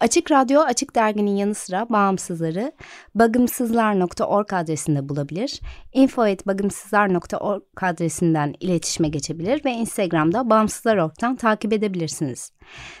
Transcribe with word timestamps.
Açık 0.00 0.30
Radyo, 0.30 0.60
Açık 0.60 0.94
Dergi'nin 0.96 1.36
yanı 1.36 1.54
sıra 1.54 1.86
bağımsızları 1.88 2.72
bagımsızlar.org 3.14 4.52
adresinde 4.52 5.08
bulabilir. 5.08 5.60
info.bagımsızlar.org 5.92 7.62
adresinden 7.82 8.54
iletişime 8.60 9.08
geçebilir 9.08 9.64
ve 9.64 9.70
Instagram'da 9.70 10.50
Bağımsızlar.org'dan 10.50 11.36
takip 11.36 11.72
edebilirsiniz. 11.72 12.52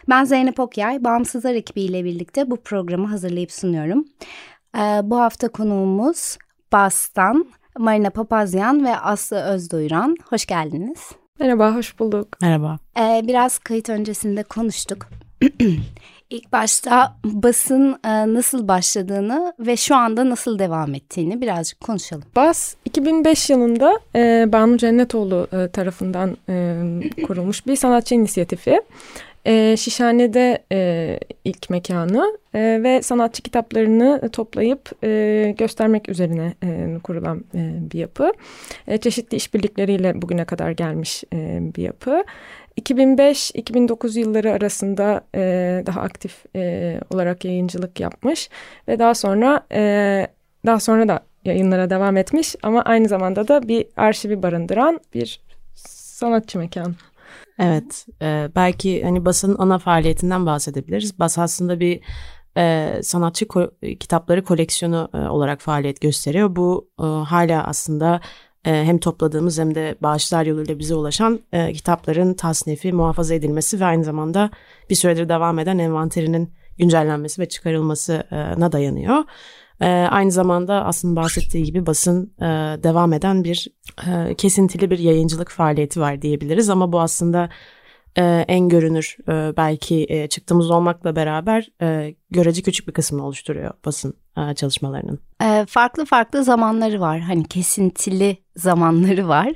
Ben 0.08 0.24
Zeynep 0.24 0.60
Okyay, 0.60 1.04
Bağımsızlar 1.04 1.54
ekibiyle 1.54 2.04
birlikte 2.04 2.50
bu 2.50 2.56
programı 2.56 3.06
hazırlayıp 3.06 3.52
sunuyorum. 3.52 4.04
Ee, 4.76 5.00
bu 5.02 5.20
hafta 5.20 5.48
konuğumuz 5.48 6.38
BAS'tan 6.72 7.46
Marina 7.78 8.10
Papazyan 8.10 8.84
ve 8.84 8.96
Aslı 8.96 9.36
Özdoyuran. 9.36 10.16
Hoş 10.30 10.46
geldiniz. 10.46 11.10
Merhaba, 11.38 11.74
hoş 11.74 11.98
bulduk. 11.98 12.28
Merhaba. 12.42 12.78
Ee, 12.98 13.22
biraz 13.24 13.58
kayıt 13.58 13.88
öncesinde 13.88 14.42
konuştuk. 14.42 15.08
İlk 16.30 16.52
başta 16.52 17.16
basın 17.24 17.98
e, 18.04 18.34
nasıl 18.34 18.68
başladığını 18.68 19.52
ve 19.58 19.76
şu 19.76 19.96
anda 19.96 20.30
nasıl 20.30 20.58
devam 20.58 20.94
ettiğini 20.94 21.40
birazcık 21.40 21.80
konuşalım. 21.80 22.24
Bas 22.36 22.74
2005 22.84 23.50
yılında 23.50 24.00
e, 24.16 24.44
Banu 24.52 24.76
Cennetoğlu 24.76 25.48
e, 25.52 25.68
tarafından 25.68 26.36
kurulmuş 27.26 27.66
bir 27.66 27.76
sanatçı 27.76 28.14
inisiyatifi. 28.14 28.80
Şişhane'de 29.76 30.64
ilk 31.44 31.70
mekanı 31.70 32.38
ve 32.54 33.02
sanatçı 33.02 33.42
kitaplarını 33.42 34.30
toplayıp 34.32 35.02
göstermek 35.58 36.08
üzerine 36.08 36.54
kurulan 37.04 37.44
bir 37.92 37.98
yapı. 37.98 38.32
Çeşitli 39.00 39.36
işbirlikleriyle 39.36 40.22
bugüne 40.22 40.44
kadar 40.44 40.70
gelmiş 40.70 41.24
bir 41.76 41.82
yapı. 41.82 42.24
2005-2009 42.80 44.18
yılları 44.18 44.52
arasında 44.52 45.20
e, 45.34 45.82
daha 45.86 46.00
aktif 46.00 46.44
e, 46.56 47.00
olarak 47.10 47.44
yayıncılık 47.44 48.00
yapmış 48.00 48.50
ve 48.88 48.98
daha 48.98 49.14
sonra 49.14 49.66
e, 49.72 50.26
daha 50.66 50.80
sonra 50.80 51.08
da 51.08 51.20
yayınlara 51.44 51.90
devam 51.90 52.16
etmiş 52.16 52.56
ama 52.62 52.82
aynı 52.82 53.08
zamanda 53.08 53.48
da 53.48 53.68
bir 53.68 53.86
arşivi 53.96 54.42
barındıran 54.42 55.00
bir 55.14 55.40
sanatçı 55.74 56.58
mekan. 56.58 56.94
Evet, 57.58 58.06
e, 58.22 58.48
belki 58.56 59.02
hani 59.02 59.24
basının 59.24 59.56
ana 59.58 59.78
faaliyetinden 59.78 60.46
bahsedebiliriz. 60.46 61.18
Bas 61.18 61.38
aslında 61.38 61.80
bir 61.80 62.00
e, 62.56 62.94
sanatçı 63.02 63.44
ko- 63.44 63.96
kitapları 63.98 64.44
koleksiyonu 64.44 65.08
e, 65.14 65.16
olarak 65.16 65.60
faaliyet 65.60 66.00
gösteriyor. 66.00 66.56
Bu 66.56 66.88
e, 67.00 67.04
hala 67.04 67.64
aslında 67.64 68.20
hem 68.64 68.98
topladığımız 68.98 69.58
hem 69.58 69.74
de 69.74 69.96
bağışlar 70.02 70.46
yoluyla 70.46 70.78
bize 70.78 70.94
ulaşan 70.94 71.40
e, 71.52 71.72
kitapların 71.72 72.34
tasnifi, 72.34 72.92
muhafaza 72.92 73.34
edilmesi 73.34 73.80
ve 73.80 73.84
aynı 73.84 74.04
zamanda 74.04 74.50
bir 74.90 74.94
süredir 74.94 75.28
devam 75.28 75.58
eden 75.58 75.78
envanterinin 75.78 76.52
güncellenmesi 76.78 77.42
ve 77.42 77.48
çıkarılmasına 77.48 78.72
dayanıyor. 78.72 79.24
E, 79.80 79.86
aynı 79.86 80.30
zamanda 80.30 80.84
aslında 80.84 81.20
bahsettiği 81.20 81.64
gibi 81.64 81.86
basın 81.86 82.32
e, 82.38 82.46
devam 82.82 83.12
eden 83.12 83.44
bir 83.44 83.66
e, 84.06 84.34
kesintili 84.34 84.90
bir 84.90 84.98
yayıncılık 84.98 85.50
faaliyeti 85.50 86.00
var 86.00 86.22
diyebiliriz 86.22 86.70
ama 86.70 86.92
bu 86.92 87.00
aslında 87.00 87.48
e, 88.16 88.44
en 88.48 88.68
görünür 88.68 89.16
e, 89.28 89.56
belki 89.56 90.06
e, 90.08 90.28
çıktığımız 90.28 90.70
olmakla 90.70 91.16
beraber 91.16 91.70
e, 91.82 92.14
görece 92.30 92.62
küçük 92.62 92.88
bir 92.88 92.92
kısmını 92.92 93.26
oluşturuyor 93.26 93.74
basın 93.84 94.14
e, 94.36 94.54
çalışmalarının. 94.54 95.20
E, 95.42 95.66
farklı 95.68 96.04
farklı 96.04 96.44
zamanları 96.44 97.00
var 97.00 97.20
hani 97.20 97.44
kesintili 97.44 98.36
zamanları 98.56 99.28
var 99.28 99.48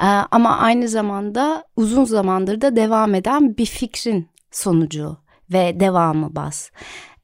e, 0.00 0.06
ama 0.30 0.58
aynı 0.58 0.88
zamanda 0.88 1.64
uzun 1.76 2.04
zamandır 2.04 2.60
da 2.60 2.76
devam 2.76 3.14
eden 3.14 3.56
bir 3.56 3.66
fikrin 3.66 4.28
sonucu 4.50 5.16
ve 5.52 5.80
devamı 5.80 6.36
bas. 6.36 6.70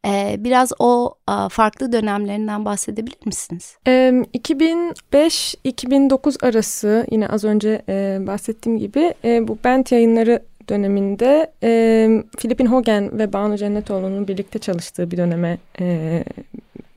Ee, 0.07 0.37
biraz 0.39 0.73
o 0.79 1.15
farklı 1.51 1.93
dönemlerinden 1.93 2.65
bahsedebilir 2.65 3.27
misiniz? 3.27 3.77
2005-2009 3.87 6.47
arası 6.47 7.07
yine 7.11 7.29
az 7.29 7.45
önce 7.45 7.83
bahsettiğim 8.27 8.79
gibi 8.79 9.15
bu 9.25 9.59
Bent 9.65 9.93
yayınları 9.93 10.43
döneminde 10.69 11.53
e, 11.62 12.09
Filipin 12.38 12.66
Hogan 12.66 13.19
ve 13.19 13.32
Banu 13.32 13.56
Cennetoğlu'nun 13.56 14.28
birlikte 14.28 14.59
çalıştığı 14.59 15.10
bir 15.10 15.16
döneme 15.16 15.59
e, 15.81 16.25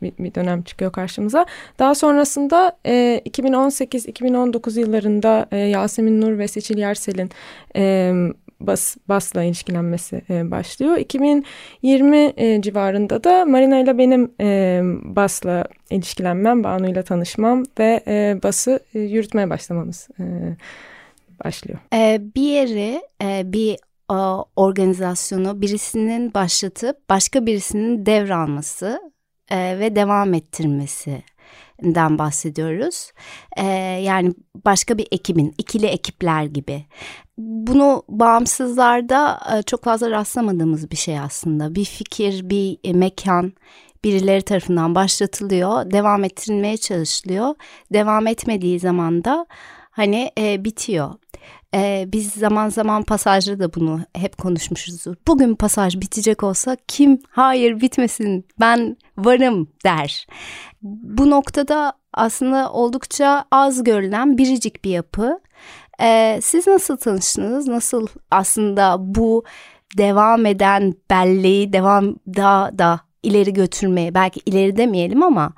bir, 0.02 0.14
bir 0.20 0.36
dönem 0.36 0.62
çıkıyor 0.62 0.92
karşımıza. 0.92 1.46
Daha 1.80 1.96
sonrasında 1.96 2.78
e, 2.86 3.22
2018-2019 3.30 4.80
yıllarında 4.80 5.48
e, 5.52 5.58
Yasemin 5.58 6.22
Nur 6.22 6.38
ve 6.38 6.48
Seçil 6.48 6.78
Yersel'in 6.78 7.30
e, 7.76 8.14
bas, 8.60 8.98
basla 9.10 9.44
ilişkilenmesi 9.44 10.22
e, 10.30 10.52
başlıyor. 10.52 10.98
2020 10.98 12.34
e, 12.38 12.62
civarında 12.62 13.24
da 13.24 13.46
Marina 13.46 13.80
ile 13.80 13.98
benim 13.98 14.32
e, 14.42 14.82
basla 15.04 15.66
ilişkilenmem, 15.90 16.64
Banu 16.64 16.90
ile 16.90 17.04
tanışmam 17.04 17.64
ve 17.80 18.04
e, 18.08 18.40
bası 18.44 18.80
e, 18.94 19.00
yürütmeye 19.00 19.50
başlamamız 19.50 20.08
e, 20.20 20.24
başlıyor. 21.46 21.80
Ee, 21.94 22.22
bir 22.36 22.42
yeri, 22.42 23.02
e, 23.22 23.54
bir 23.54 23.78
e, 24.12 24.46
organizasyonu 24.56 25.62
birisinin 25.62 26.34
başlatıp 26.34 27.10
başka 27.10 27.46
birisinin 27.46 28.06
devralması 28.06 29.12
e, 29.52 29.80
ve 29.80 29.96
devam 29.96 30.34
ettirmesi 30.34 31.24
den 31.84 32.18
bahsediyoruz. 32.18 33.12
Ee, 33.58 33.66
yani 34.04 34.34
başka 34.66 34.98
bir 34.98 35.08
ekibin, 35.12 35.56
ikili 35.58 35.86
ekipler 35.86 36.44
gibi. 36.44 36.86
Bunu 37.38 38.04
bağımsızlarda 38.10 39.40
e, 39.58 39.62
çok 39.62 39.84
fazla 39.84 40.12
rastlamadığımız 40.12 40.92
bir 40.92 40.96
şey 40.96 41.20
aslında. 41.20 41.76
Bir 41.76 41.86
fikir, 41.86 42.50
bir 42.50 42.78
e, 42.84 42.94
mekan 42.94 43.54
birileri 44.04 44.42
tarafından 44.42 44.96
başlatılıyor, 44.96 45.92
devam 45.92 46.24
ettirilmeye 46.24 46.78
çalışılıyor. 46.78 47.56
Devam 47.94 48.28
etmediği 48.28 48.80
zaman 48.80 49.24
da 49.24 49.46
hani 49.92 50.32
e, 50.38 50.64
bitiyor. 50.64 51.14
E, 51.76 52.06
biz 52.14 52.34
zaman 52.34 52.70
zaman 52.70 53.04
pasajda 53.04 53.60
da 53.60 53.74
bunu 53.74 54.00
hep 54.16 54.38
konuşmuşuzdur. 54.38 55.16
Bugün 55.28 55.56
pasaj 55.56 55.96
bitecek 55.96 56.44
olsa 56.44 56.78
kim 56.88 57.20
hayır 57.30 57.82
bitmesin 57.82 58.48
ben 58.60 58.98
varım 59.18 59.70
der. 59.86 60.28
Bu 60.82 61.30
noktada 61.30 61.94
aslında 62.14 62.72
oldukça 62.72 63.46
az 63.52 63.84
görülen 63.84 64.38
biricik 64.38 64.86
bir 64.86 64.90
yapı. 64.90 65.40
E, 66.02 66.40
siz 66.42 66.68
nasıl 66.68 66.98
tanıştınız? 66.98 67.68
Nasıl 67.68 68.08
aslında 68.32 68.96
bu 69.00 69.44
devam 69.98 70.46
eden 70.46 70.94
belleği 71.10 71.74
devam 71.74 72.16
daha 72.28 72.80
da 72.80 73.00
ileri 73.24 73.54
götürmeye 73.54 74.14
belki 74.14 74.40
ileri 74.46 74.78
demeyelim 74.78 75.24
ama 75.24 75.54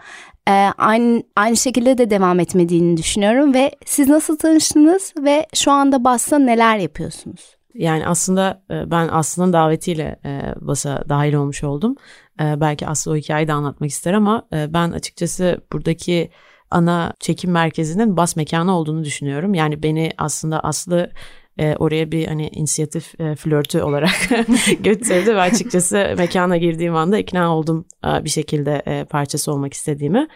e, 0.48 0.52
aynı 0.78 1.24
aynı 1.36 1.58
şekilde 1.58 1.98
de 1.98 2.10
devam 2.10 2.40
etmediğini 2.40 2.98
düşünüyorum 2.98 3.54
ve 3.54 3.72
siz 3.86 4.08
nasıl 4.08 4.38
tanıştınız 4.38 5.14
ve 5.20 5.46
şu 5.54 5.72
anda 5.72 6.04
BAS'ta 6.04 6.40
neler 6.40 6.78
yapıyorsunuz? 6.78 7.56
Yani 7.74 8.08
aslında 8.08 8.64
e, 8.72 8.92
ben 8.92 9.08
Aslı'nın 9.08 9.54
davetiyle 9.54 10.20
e, 10.26 10.54
BAS'a 10.62 11.04
dahil 11.10 11.34
olmuş 11.34 11.64
oldum. 11.64 11.96
E, 12.42 12.62
belki 12.62 12.88
Aslı 12.88 13.12
o 13.12 13.16
hikayeyi 13.16 13.48
de 13.48 13.54
anlatmak 13.54 13.90
ister 13.90 14.14
ama 14.14 14.48
ben 14.52 14.92
açıkçası 14.92 15.62
buradaki 15.74 16.30
ana 16.72 17.14
çekim 17.20 17.52
merkezinin 17.52 18.18
bas 18.18 18.36
mekanı 18.36 18.78
olduğunu 18.78 19.04
düşünüyorum. 19.04 19.54
Yani 19.54 19.84
beni 19.84 20.12
aslında 20.18 20.60
Aslı 20.60 21.12
e, 21.58 21.76
oraya 21.76 22.12
bir 22.12 22.28
hani 22.28 22.48
inisiyatif 22.48 23.20
e, 23.20 23.36
flörtü 23.36 23.82
olarak 23.82 24.30
götürdü 24.80 25.36
ve 25.36 25.42
açıkçası 25.42 26.14
mekana 26.18 26.58
girdiğim 26.58 26.96
anda 26.96 27.18
ikna 27.18 27.58
oldum 27.58 27.86
e, 28.06 28.24
bir 28.26 28.30
şekilde 28.30 28.82
e, 28.86 29.06
parçası 29.06 29.52
olmak 29.52 29.74
istediğimi. 29.74 30.28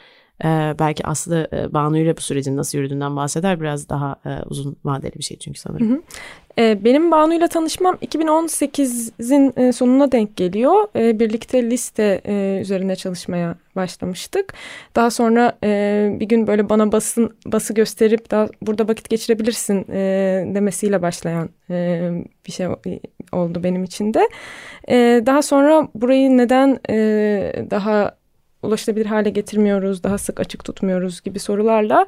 E, 0.43 0.75
belki 0.79 1.07
Aslı 1.07 1.47
e, 1.53 1.73
Banu 1.73 1.97
ile 1.97 2.17
bu 2.17 2.21
sürecin 2.21 2.57
nasıl 2.57 2.77
yürüdüğünden 2.77 3.15
bahseder. 3.15 3.59
Biraz 3.59 3.89
daha 3.89 4.15
e, 4.25 4.29
uzun 4.45 4.75
vadeli 4.85 5.13
bir 5.13 5.23
şey 5.23 5.37
çünkü 5.37 5.59
sanırım. 5.59 5.89
Hı 5.89 5.93
hı. 5.93 6.01
E, 6.57 6.83
benim 6.83 7.11
Banu'yla 7.11 7.47
tanışmam 7.47 7.95
2018'in 7.95 9.53
e, 9.57 9.71
sonuna 9.71 10.11
denk 10.11 10.37
geliyor. 10.37 10.87
E, 10.95 11.19
birlikte 11.19 11.69
liste 11.69 12.21
üzerine 12.61 12.95
çalışmaya 12.95 13.55
başlamıştık. 13.75 14.53
Daha 14.95 15.09
sonra 15.09 15.57
bir 16.19 16.25
gün 16.25 16.47
böyle 16.47 16.69
bana 16.69 16.91
basın 16.91 17.35
bası 17.45 17.73
gösterip 17.73 18.31
daha 18.31 18.47
burada 18.61 18.88
vakit 18.88 19.09
geçirebilirsin 19.09 19.88
demesiyle 20.55 21.01
başlayan 21.01 21.49
bir 22.47 22.51
şey 22.51 22.67
oldu 23.31 23.63
benim 23.63 23.83
için 23.83 24.13
de. 24.13 24.29
Daha 25.25 25.41
sonra 25.41 25.88
burayı 25.95 26.38
neden 26.38 26.79
daha 27.71 28.15
ulaşılabilir 28.65 29.06
hale 29.06 29.29
getirmiyoruz, 29.29 30.03
daha 30.03 30.17
sık 30.17 30.39
açık 30.39 30.63
tutmuyoruz 30.63 31.21
gibi 31.21 31.39
sorularla 31.39 32.06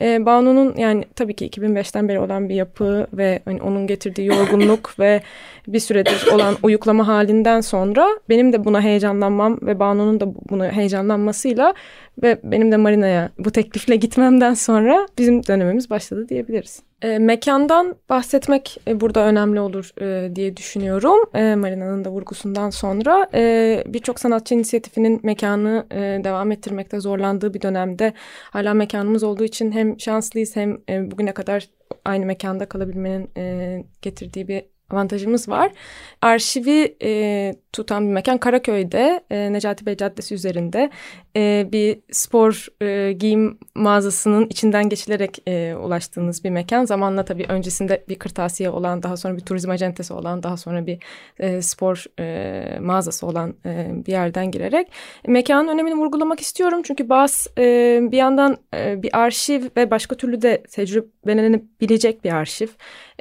e, 0.00 0.26
Banu'nun 0.26 0.74
yani 0.76 1.04
tabii 1.16 1.36
ki 1.36 1.48
2005'ten 1.48 2.08
beri 2.08 2.18
olan 2.18 2.48
bir 2.48 2.54
yapı 2.54 3.06
ve 3.12 3.40
hani 3.44 3.62
onun 3.62 3.86
getirdiği 3.86 4.26
yorgunluk 4.26 4.94
ve 4.98 5.22
bir 5.68 5.80
süredir 5.80 6.26
olan 6.32 6.56
uyuklama 6.62 7.06
halinden 7.06 7.60
sonra 7.60 8.08
benim 8.28 8.52
de 8.52 8.64
buna 8.64 8.80
heyecanlanmam 8.80 9.58
ve 9.62 9.78
Banu'nun 9.78 10.20
da 10.20 10.34
buna 10.50 10.70
heyecanlanmasıyla 10.72 11.74
ve 12.22 12.40
benim 12.44 12.72
de 12.72 12.76
Marina'ya 12.76 13.30
bu 13.38 13.50
teklifle 13.50 13.96
gitmemden 13.96 14.54
sonra 14.54 15.06
bizim 15.18 15.46
dönemimiz 15.46 15.90
başladı 15.90 16.28
diyebiliriz. 16.28 16.89
E, 17.02 17.18
mekandan 17.18 17.96
bahsetmek 18.08 18.76
e, 18.88 19.00
burada 19.00 19.26
önemli 19.26 19.60
olur 19.60 19.90
e, 20.00 20.36
diye 20.36 20.56
düşünüyorum. 20.56 21.18
E, 21.34 21.54
Marina'nın 21.54 22.04
da 22.04 22.10
vurgusundan 22.10 22.70
sonra 22.70 23.28
e, 23.34 23.84
birçok 23.86 24.20
sanatçı 24.20 24.54
inisiyatifinin 24.54 25.20
mekanı 25.22 25.86
e, 25.90 25.96
devam 26.24 26.52
ettirmekte 26.52 27.00
zorlandığı 27.00 27.54
bir 27.54 27.62
dönemde 27.62 28.12
hala 28.50 28.74
mekanımız 28.74 29.22
olduğu 29.22 29.44
için 29.44 29.72
hem 29.72 30.00
şanslıyız 30.00 30.56
hem 30.56 30.78
e, 30.88 31.10
bugüne 31.10 31.34
kadar 31.34 31.68
aynı 32.04 32.26
mekanda 32.26 32.66
kalabilmenin 32.66 33.30
e, 33.36 33.84
getirdiği 34.02 34.48
bir 34.48 34.62
avantajımız 34.90 35.48
var. 35.48 35.72
Arşivi 36.22 36.96
e, 37.02 37.54
tutan 37.72 38.08
bir 38.08 38.12
mekan 38.12 38.38
Karaköy'de 38.38 39.20
e, 39.30 39.52
Necati 39.52 39.86
Bey 39.86 39.96
Caddesi 39.96 40.34
üzerinde 40.34 40.90
e, 41.36 41.68
bir 41.72 41.98
spor 42.12 42.66
e, 42.82 43.12
giyim 43.12 43.58
mağazasının 43.74 44.46
içinden 44.46 44.88
geçilerek 44.88 45.48
e, 45.48 45.74
ulaştığınız 45.74 46.44
bir 46.44 46.50
mekan. 46.50 46.84
Zamanla 46.84 47.24
tabii 47.24 47.46
öncesinde 47.48 48.04
bir 48.08 48.14
kırtasiye 48.14 48.70
olan, 48.70 49.02
daha 49.02 49.16
sonra 49.16 49.36
bir 49.36 49.40
turizm 49.40 49.70
acentesi 49.70 50.12
olan, 50.12 50.42
daha 50.42 50.56
sonra 50.56 50.86
bir 50.86 50.98
e, 51.38 51.62
spor 51.62 52.04
e, 52.20 52.78
mağazası 52.80 53.26
olan 53.26 53.54
e, 53.66 53.90
bir 54.06 54.12
yerden 54.12 54.50
girerek. 54.50 54.88
Mekanın 55.26 55.68
önemini 55.68 55.94
vurgulamak 55.94 56.40
istiyorum 56.40 56.80
çünkü 56.84 57.08
BAS 57.08 57.46
e, 57.58 57.98
bir 58.02 58.16
yandan 58.16 58.56
e, 58.74 59.02
bir 59.02 59.18
arşiv 59.18 59.62
ve 59.76 59.90
başka 59.90 60.14
türlü 60.14 60.42
de 60.42 60.62
tecrübelenebilecek 60.62 62.24
bir 62.24 62.32
arşiv. 62.32 62.68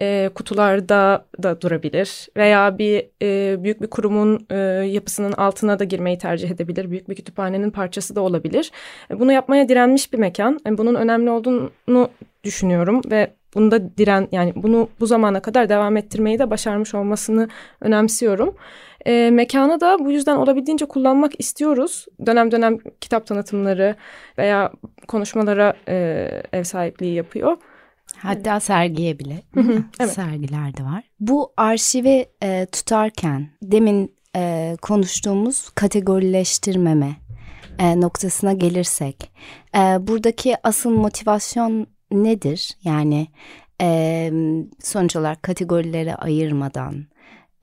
E, 0.01 0.30
kutularda 0.36 1.25
da 1.44 1.62
durabilir 1.62 2.28
veya 2.38 2.78
bir 2.78 3.06
e, 3.22 3.63
büyük 3.63 3.81
bir 3.81 3.88
kurumun 3.88 4.48
e, 4.50 4.56
yapısının 4.86 5.31
altına 5.31 5.80
da 5.80 5.84
girmeyi 5.84 6.18
tercih 6.18 6.51
edebilir. 6.51 6.92
Büyük 6.92 7.10
bir 7.10 7.16
kütüphanenin 7.16 7.72
parçası 7.72 8.16
da 8.16 8.22
olabilir. 8.22 8.72
E, 9.12 9.19
bunu 9.19 9.31
yapmaya 9.31 9.69
direnmiş 9.69 10.13
bir 10.13 10.18
mekan. 10.18 10.60
E, 10.68 10.78
bunun 10.78 10.96
önemli 10.96 11.30
olduğunu 11.30 12.10
düşünüyorum 12.44 13.01
ve 13.12 13.34
bunda 13.56 13.98
diren 13.98 14.28
yani 14.31 14.54
bunu 14.56 14.90
bu 15.00 15.06
zamana 15.06 15.42
kadar 15.42 15.69
devam 15.69 15.98
ettirmeyi 15.98 16.40
de 16.40 16.50
başarmış 16.50 16.96
olmasını 16.96 17.48
önemsiyorum. 17.81 18.56
E, 19.06 19.30
mekanı 19.31 19.81
da 19.81 19.98
bu 20.00 20.12
yüzden 20.12 20.36
olabildiğince 20.36 20.86
kullanmak 20.86 21.40
istiyoruz. 21.40 22.06
Dönem 22.25 22.51
dönem 22.51 22.78
kitap 23.01 23.28
tanıtımları 23.28 23.96
veya 24.38 24.72
konuşmalara 25.07 25.74
e, 25.88 26.28
ev 26.54 26.63
sahipliği 26.63 27.13
yapıyor. 27.13 27.57
Hatta 28.17 28.59
sergiye 28.59 29.19
bile 29.19 29.44
evet. 30.00 30.11
sergiler 30.11 30.77
de 30.77 30.83
var. 30.83 31.03
Bu 31.19 31.53
arşivi 31.57 32.25
e, 32.44 32.67
tutarken 32.71 33.50
demin 33.63 34.15
e, 34.35 34.75
konuştuğumuz 34.81 35.69
kategorileştirmeme 35.69 37.15
e, 37.79 38.01
noktasına 38.01 38.53
gelirsek 38.53 39.31
e, 39.75 39.79
buradaki 39.79 40.56
asıl 40.63 40.89
motivasyon 40.89 41.88
nedir? 42.11 42.77
Yani 42.83 43.27
e, 43.81 44.31
sonuç 44.79 45.15
olarak 45.15 45.44
kategorilere 45.44 46.15
ayırmadan 46.15 47.05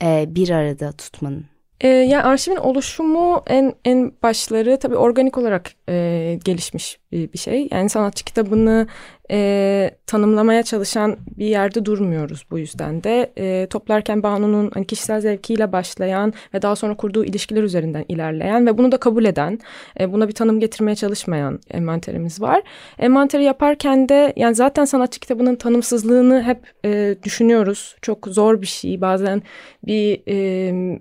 e, 0.03 0.27
bir 0.29 0.51
arada 0.51 0.93
tutmanın 0.93 1.47
e, 1.81 1.89
yani 1.89 2.23
arşivin 2.23 2.57
oluşumu 2.57 3.43
en 3.47 3.75
en 3.85 4.13
başları 4.23 4.79
tabii 4.79 4.97
organik 4.97 5.39
olarak 5.39 5.73
e, 5.89 6.39
gelişmiş 6.45 6.99
bir, 7.13 7.33
bir 7.33 7.39
şey. 7.39 7.69
Yani 7.71 7.89
sanatçı 7.89 8.25
kitabını 8.25 8.87
e, 9.31 9.91
tanımlamaya 10.07 10.63
çalışan 10.63 11.17
bir 11.39 11.47
yerde 11.47 11.85
durmuyoruz 11.85 12.47
bu 12.51 12.59
yüzden 12.59 13.05
de. 13.05 13.33
E, 13.39 13.67
toplarken 13.67 14.23
Banu'nun 14.23 14.71
hani 14.75 14.87
kişisel 14.87 15.21
zevkiyle 15.21 15.73
başlayan 15.73 16.33
ve 16.55 16.63
daha 16.63 16.77
sonra 16.77 16.97
kurduğu 16.97 17.25
ilişkiler 17.25 17.63
üzerinden 17.63 18.05
ilerleyen 18.09 18.67
ve 18.67 18.79
bunu 18.79 18.93
da 18.93 18.97
kabul 18.97 19.25
eden, 19.25 19.59
e, 20.01 20.13
buna 20.13 20.29
bir 20.29 20.33
tanım 20.33 20.61
getirmeye 20.61 20.95
çalışmayan 20.95 21.61
envanterimiz 21.71 22.41
var. 22.41 22.63
Envanteri 22.99 23.45
yaparken 23.45 24.09
de 24.09 24.33
yani 24.37 24.55
zaten 24.55 24.85
sanatçı 24.85 25.21
kitabının 25.21 25.57
tanımsızlığını 25.57 26.43
hep 26.43 26.59
e, 26.85 27.17
düşünüyoruz. 27.23 27.97
Çok 28.03 28.27
zor 28.27 28.61
bir 28.61 28.67
şey. 28.67 29.01
Bazen 29.01 29.43
bir 29.87 30.23
e, 30.29 30.37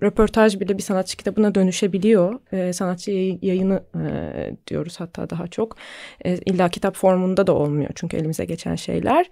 röportaj 0.02 0.60
bile 0.60 0.78
bir 0.78 0.82
sanatçı 0.82 1.16
kitabına 1.16 1.54
dönüşebiliyor. 1.54 2.38
E, 2.52 2.72
sanatçı 2.72 3.10
yayını 3.42 3.82
e, 3.94 4.56
diyoruz 4.66 5.00
hatta 5.00 5.30
daha 5.30 5.46
çok. 5.46 5.76
E, 6.24 6.36
illa 6.36 6.68
kitap 6.68 6.96
formunda 6.96 7.46
da 7.46 7.52
olmuyor 7.52 7.90
çünkü 7.94 8.15
elimize 8.16 8.44
geçen 8.44 8.74
şeyler. 8.74 9.30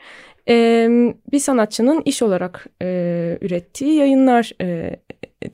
E, 0.48 0.88
bir 1.32 1.38
sanatçının 1.38 2.02
iş 2.04 2.22
olarak 2.22 2.66
e, 2.82 3.38
ürettiği 3.40 3.94
yayınlar 3.94 4.52
e, 4.60 4.96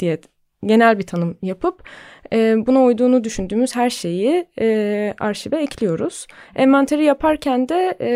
diye 0.01 0.19
genel 0.67 0.99
bir 0.99 1.07
tanım 1.07 1.39
yapıp 1.43 1.89
e, 2.33 2.67
buna 2.67 2.83
uyduğunu 2.83 3.25
düşündüğümüz 3.25 3.77
her 3.77 3.91
şeyi 3.91 4.47
e, 4.61 5.15
arşive 5.21 5.63
ekliyoruz. 5.63 6.27
Envanteri 6.57 7.05
yaparken 7.05 7.69
de 7.69 7.97
e, 8.01 8.11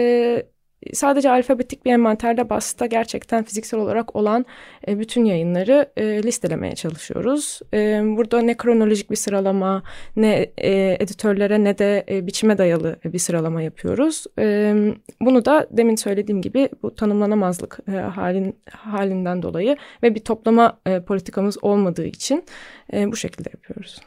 sadece 0.93 1.31
alfabetik 1.31 1.85
bir 1.85 1.93
envanterde 1.93 2.51
BAS'ta 2.51 2.87
gerçekten 2.87 3.45
fiziksel 3.45 3.81
olarak 3.81 4.17
olan 4.17 4.47
e, 4.88 4.99
bütün 4.99 5.25
yayınları 5.25 5.91
e, 5.97 6.23
listelemeye 6.23 6.75
çalışıyoruz. 6.75 7.61
E, 7.75 8.00
burada 8.05 8.41
ne 8.41 8.57
kronolojik 8.57 9.11
bir 9.11 9.17
sıralama, 9.17 9.83
ne 10.17 10.53
e, 10.59 10.97
editörlere 11.00 11.64
ne 11.64 11.79
de 11.79 12.05
e, 12.09 12.26
biçime 12.26 12.59
dayalı 12.59 12.97
bir 13.05 13.19
sıralama 13.19 13.62
yapıyoruz. 13.62 14.25
E, 14.38 14.75
bunu 15.21 15.45
da 15.45 15.67
demin 15.71 15.97
söylediğim 15.97 16.43
gibi 16.43 16.69
bu 16.83 16.95
tanımlanamazlık 16.95 17.79
e, 17.88 17.93
halin 17.93 18.57
halinden 18.71 19.43
dolayı 19.43 19.76
ve 20.03 20.14
bir 20.14 20.21
toplama 20.21 20.79
e, 20.87 21.00
politikamız 21.00 21.64
olmadığı 21.64 22.07
için 22.07 22.45
e, 22.93 23.12
bu 23.12 23.17
şekilde 23.17 23.50
yapıyoruz. 23.53 24.00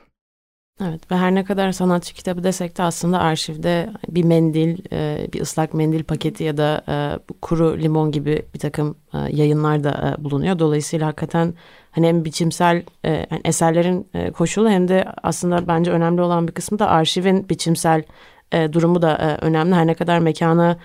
Evet 0.81 1.11
ve 1.11 1.15
her 1.15 1.35
ne 1.35 1.43
kadar 1.43 1.71
sanatçı 1.71 2.13
kitabı 2.13 2.43
desek 2.43 2.77
de 2.77 2.83
aslında 2.83 3.19
arşivde 3.19 3.89
bir 4.09 4.23
mendil, 4.23 4.77
e, 4.91 5.27
bir 5.33 5.41
ıslak 5.41 5.73
mendil 5.73 6.03
paketi 6.03 6.43
ya 6.43 6.57
da 6.57 6.81
e, 6.89 6.95
kuru 7.41 7.77
limon 7.79 8.11
gibi 8.11 8.45
bir 8.53 8.59
takım 8.59 8.97
e, 9.13 9.17
yayınlar 9.17 9.83
da 9.83 10.15
bulunuyor. 10.19 10.59
Dolayısıyla 10.59 11.07
hakikaten 11.07 11.53
hani 11.91 12.07
hem 12.07 12.25
biçimsel 12.25 12.83
yani 13.03 13.41
eserlerin 13.45 14.09
koşulu 14.33 14.69
hem 14.69 14.87
de 14.87 15.05
aslında 15.23 15.67
bence 15.67 15.91
önemli 15.91 16.21
olan 16.21 16.47
bir 16.47 16.53
kısmı 16.53 16.79
da 16.79 16.89
arşivin 16.89 17.49
biçimsel 17.49 18.03
durumu 18.53 19.01
da 19.01 19.37
önemli. 19.41 19.75
Her 19.75 19.87
ne 19.87 19.93
kadar 19.93 20.19
mekana 20.19 20.77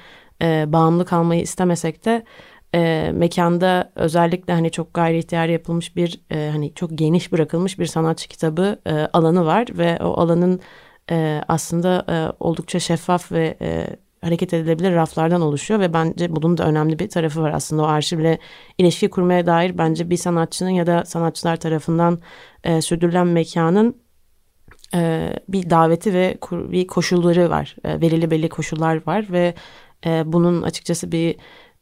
bağımlı 0.43 1.05
kalmayı 1.05 1.43
istemesek 1.43 2.05
de 2.05 2.25
e, 2.75 3.11
mekanda 3.15 3.93
özellikle 3.97 4.53
hani 4.53 4.71
çok 4.71 4.95
gayri 4.95 5.19
ihtiyar 5.19 5.47
yapılmış 5.47 5.97
bir 5.97 6.21
e, 6.31 6.51
hani 6.53 6.75
çok 6.75 6.91
geniş 6.99 7.33
bırakılmış 7.33 7.79
bir 7.79 7.87
sanatçı 7.87 8.29
kitabı 8.29 8.79
e, 8.87 8.93
alanı 8.93 9.47
var 9.47 9.67
ve 9.73 9.99
o 10.01 10.21
alanın 10.21 10.61
e, 11.11 11.41
aslında 11.49 12.05
e, 12.09 12.37
oldukça 12.41 12.81
şeffaf 12.81 13.33
ve 13.33 13.57
e, 13.61 13.87
hareket 14.23 14.55
edilebilir 14.55 14.95
raflardan 14.95 15.41
oluşuyor 15.41 15.81
ve 15.81 15.93
bence 15.93 16.37
bunun 16.37 16.59
da 16.59 16.67
önemli 16.67 16.99
bir 16.99 17.09
tarafı 17.09 17.43
var 17.43 17.51
aslında 17.55 17.83
o 17.83 17.87
arşivle 17.87 18.39
ilişki 18.79 19.11
kurmaya 19.11 19.47
dair 19.47 19.79
bence 19.79 20.11
bir 20.11 20.17
sanatçının 20.17 20.71
ya 20.71 20.87
da 20.87 21.05
sanatçılar 21.05 21.57
tarafından 21.57 22.21
e, 22.65 22.83
sürdürülen 22.83 23.27
mekanın 23.27 24.03
e, 24.95 25.33
bir 25.49 25.71
daveti 25.71 26.15
ve 26.15 26.39
bir 26.53 26.87
koşulları 26.87 27.51
var. 27.51 27.77
E, 27.85 28.01
verili 28.01 28.31
belli 28.31 28.49
koşullar 28.49 29.07
var 29.07 29.27
ve 29.31 29.55
e, 30.07 30.23
bunun 30.27 30.63
açıkçası 30.63 31.13
bir 31.13 31.37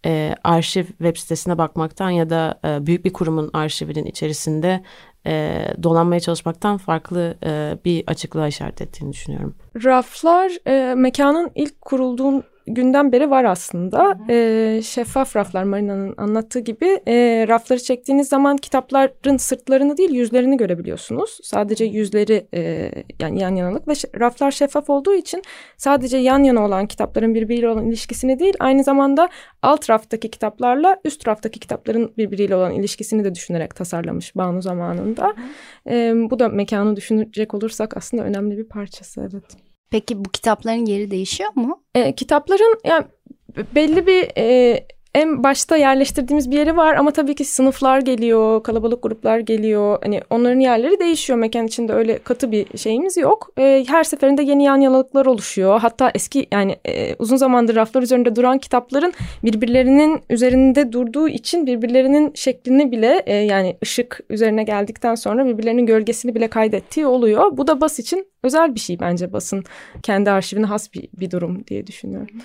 e, 0.06 0.34
arşiv 0.44 0.84
web 0.84 1.16
sitesine 1.16 1.58
bakmaktan 1.58 2.10
ya 2.10 2.30
da 2.30 2.60
e, 2.64 2.86
büyük 2.86 3.04
bir 3.04 3.12
kurumun 3.12 3.50
arşivinin 3.52 4.04
içerisinde 4.04 4.82
e, 5.26 5.64
dolanmaya 5.82 6.20
çalışmaktan 6.20 6.76
farklı 6.76 7.34
e, 7.44 7.78
bir 7.84 8.04
açıklığa 8.06 8.48
işaret 8.48 8.82
ettiğini 8.82 9.12
düşünüyorum. 9.12 9.54
Raflar 9.84 10.52
e, 10.66 10.94
mekanın 10.94 11.50
ilk 11.54 11.80
kurulduğun 11.80 12.44
günden 12.74 13.12
beri 13.12 13.30
var 13.30 13.44
aslında. 13.44 14.18
E, 14.28 14.80
şeffaf 14.82 15.36
raflar 15.36 15.62
Marina'nın 15.62 16.14
anlattığı 16.16 16.58
gibi 16.58 17.00
e, 17.08 17.46
rafları 17.48 17.82
çektiğiniz 17.82 18.28
zaman 18.28 18.56
kitapların 18.56 19.36
sırtlarını 19.36 19.96
değil 19.96 20.10
yüzlerini 20.10 20.56
görebiliyorsunuz. 20.56 21.38
Sadece 21.42 21.84
yüzleri 21.84 22.46
e, 22.54 22.90
yani 23.20 23.40
yan 23.42 23.54
yanalık 23.54 23.88
ve 23.88 23.92
raflar 24.20 24.50
şeffaf 24.50 24.90
olduğu 24.90 25.14
için 25.14 25.42
sadece 25.76 26.16
yan 26.16 26.42
yana 26.42 26.64
olan 26.64 26.86
kitapların 26.86 27.34
birbiriyle 27.34 27.68
olan 27.68 27.86
ilişkisini 27.86 28.38
değil 28.38 28.54
aynı 28.60 28.84
zamanda 28.84 29.28
alt 29.62 29.90
raftaki 29.90 30.30
kitaplarla 30.30 30.96
üst 31.04 31.28
raftaki 31.28 31.60
kitapların 31.60 32.12
birbiriyle 32.18 32.56
olan 32.56 32.72
ilişkisini 32.72 33.24
de 33.24 33.34
düşünerek 33.34 33.74
tasarlamış 33.74 34.36
Banu 34.36 34.62
zamanında. 34.62 35.34
E, 35.90 36.12
bu 36.30 36.38
da 36.38 36.48
mekanı 36.48 36.96
düşünecek 36.96 37.54
olursak 37.54 37.96
aslında 37.96 38.22
önemli 38.22 38.58
bir 38.58 38.68
parçası 38.68 39.20
evet. 39.20 39.69
Peki 39.90 40.24
bu 40.24 40.30
kitapların 40.30 40.86
yeri 40.86 41.10
değişiyor 41.10 41.50
mu? 41.54 41.84
E, 41.94 42.14
kitapların 42.14 42.80
yani 42.84 43.04
belli 43.74 44.06
bir 44.06 44.30
e, 44.36 44.86
en 45.14 45.42
başta 45.42 45.76
yerleştirdiğimiz 45.76 46.50
bir 46.50 46.56
yeri 46.56 46.76
var 46.76 46.94
ama 46.94 47.10
tabii 47.10 47.34
ki 47.34 47.44
sınıflar 47.44 48.00
geliyor, 48.00 48.62
kalabalık 48.62 49.02
gruplar 49.02 49.38
geliyor. 49.38 49.98
Hani 50.02 50.20
onların 50.30 50.60
yerleri 50.60 51.00
değişiyor. 51.00 51.38
Mekan 51.38 51.66
içinde 51.66 51.92
öyle 51.92 52.18
katı 52.18 52.52
bir 52.52 52.78
şeyimiz 52.78 53.16
yok. 53.16 53.50
E, 53.58 53.84
her 53.88 54.04
seferinde 54.04 54.42
yeni 54.42 54.64
yan 54.64 54.80
yanalıklar 54.80 55.26
oluşuyor. 55.26 55.80
Hatta 55.80 56.10
eski 56.14 56.46
yani 56.52 56.76
e, 56.84 57.14
uzun 57.18 57.36
zamandır 57.36 57.76
raflar 57.76 58.02
üzerinde 58.02 58.36
duran 58.36 58.58
kitapların 58.58 59.12
birbirlerinin 59.44 60.20
üzerinde 60.30 60.92
durduğu 60.92 61.28
için 61.28 61.66
birbirlerinin 61.66 62.32
şeklini 62.34 62.92
bile 62.92 63.22
e, 63.26 63.34
yani 63.34 63.76
ışık 63.82 64.20
üzerine 64.30 64.62
geldikten 64.64 65.14
sonra 65.14 65.46
birbirlerinin 65.46 65.86
gölgesini 65.86 66.34
bile 66.34 66.48
kaydettiği 66.48 67.06
oluyor. 67.06 67.56
Bu 67.56 67.66
da 67.66 67.80
bas 67.80 67.98
için 67.98 68.26
özel 68.42 68.74
bir 68.74 68.80
şey 68.80 69.00
bence 69.00 69.32
basın 69.32 69.64
kendi 70.02 70.30
arşivine 70.30 70.66
has 70.66 70.92
bir, 70.94 71.08
bir 71.12 71.30
durum 71.30 71.66
diye 71.66 71.86
düşünüyorum. 71.86 72.36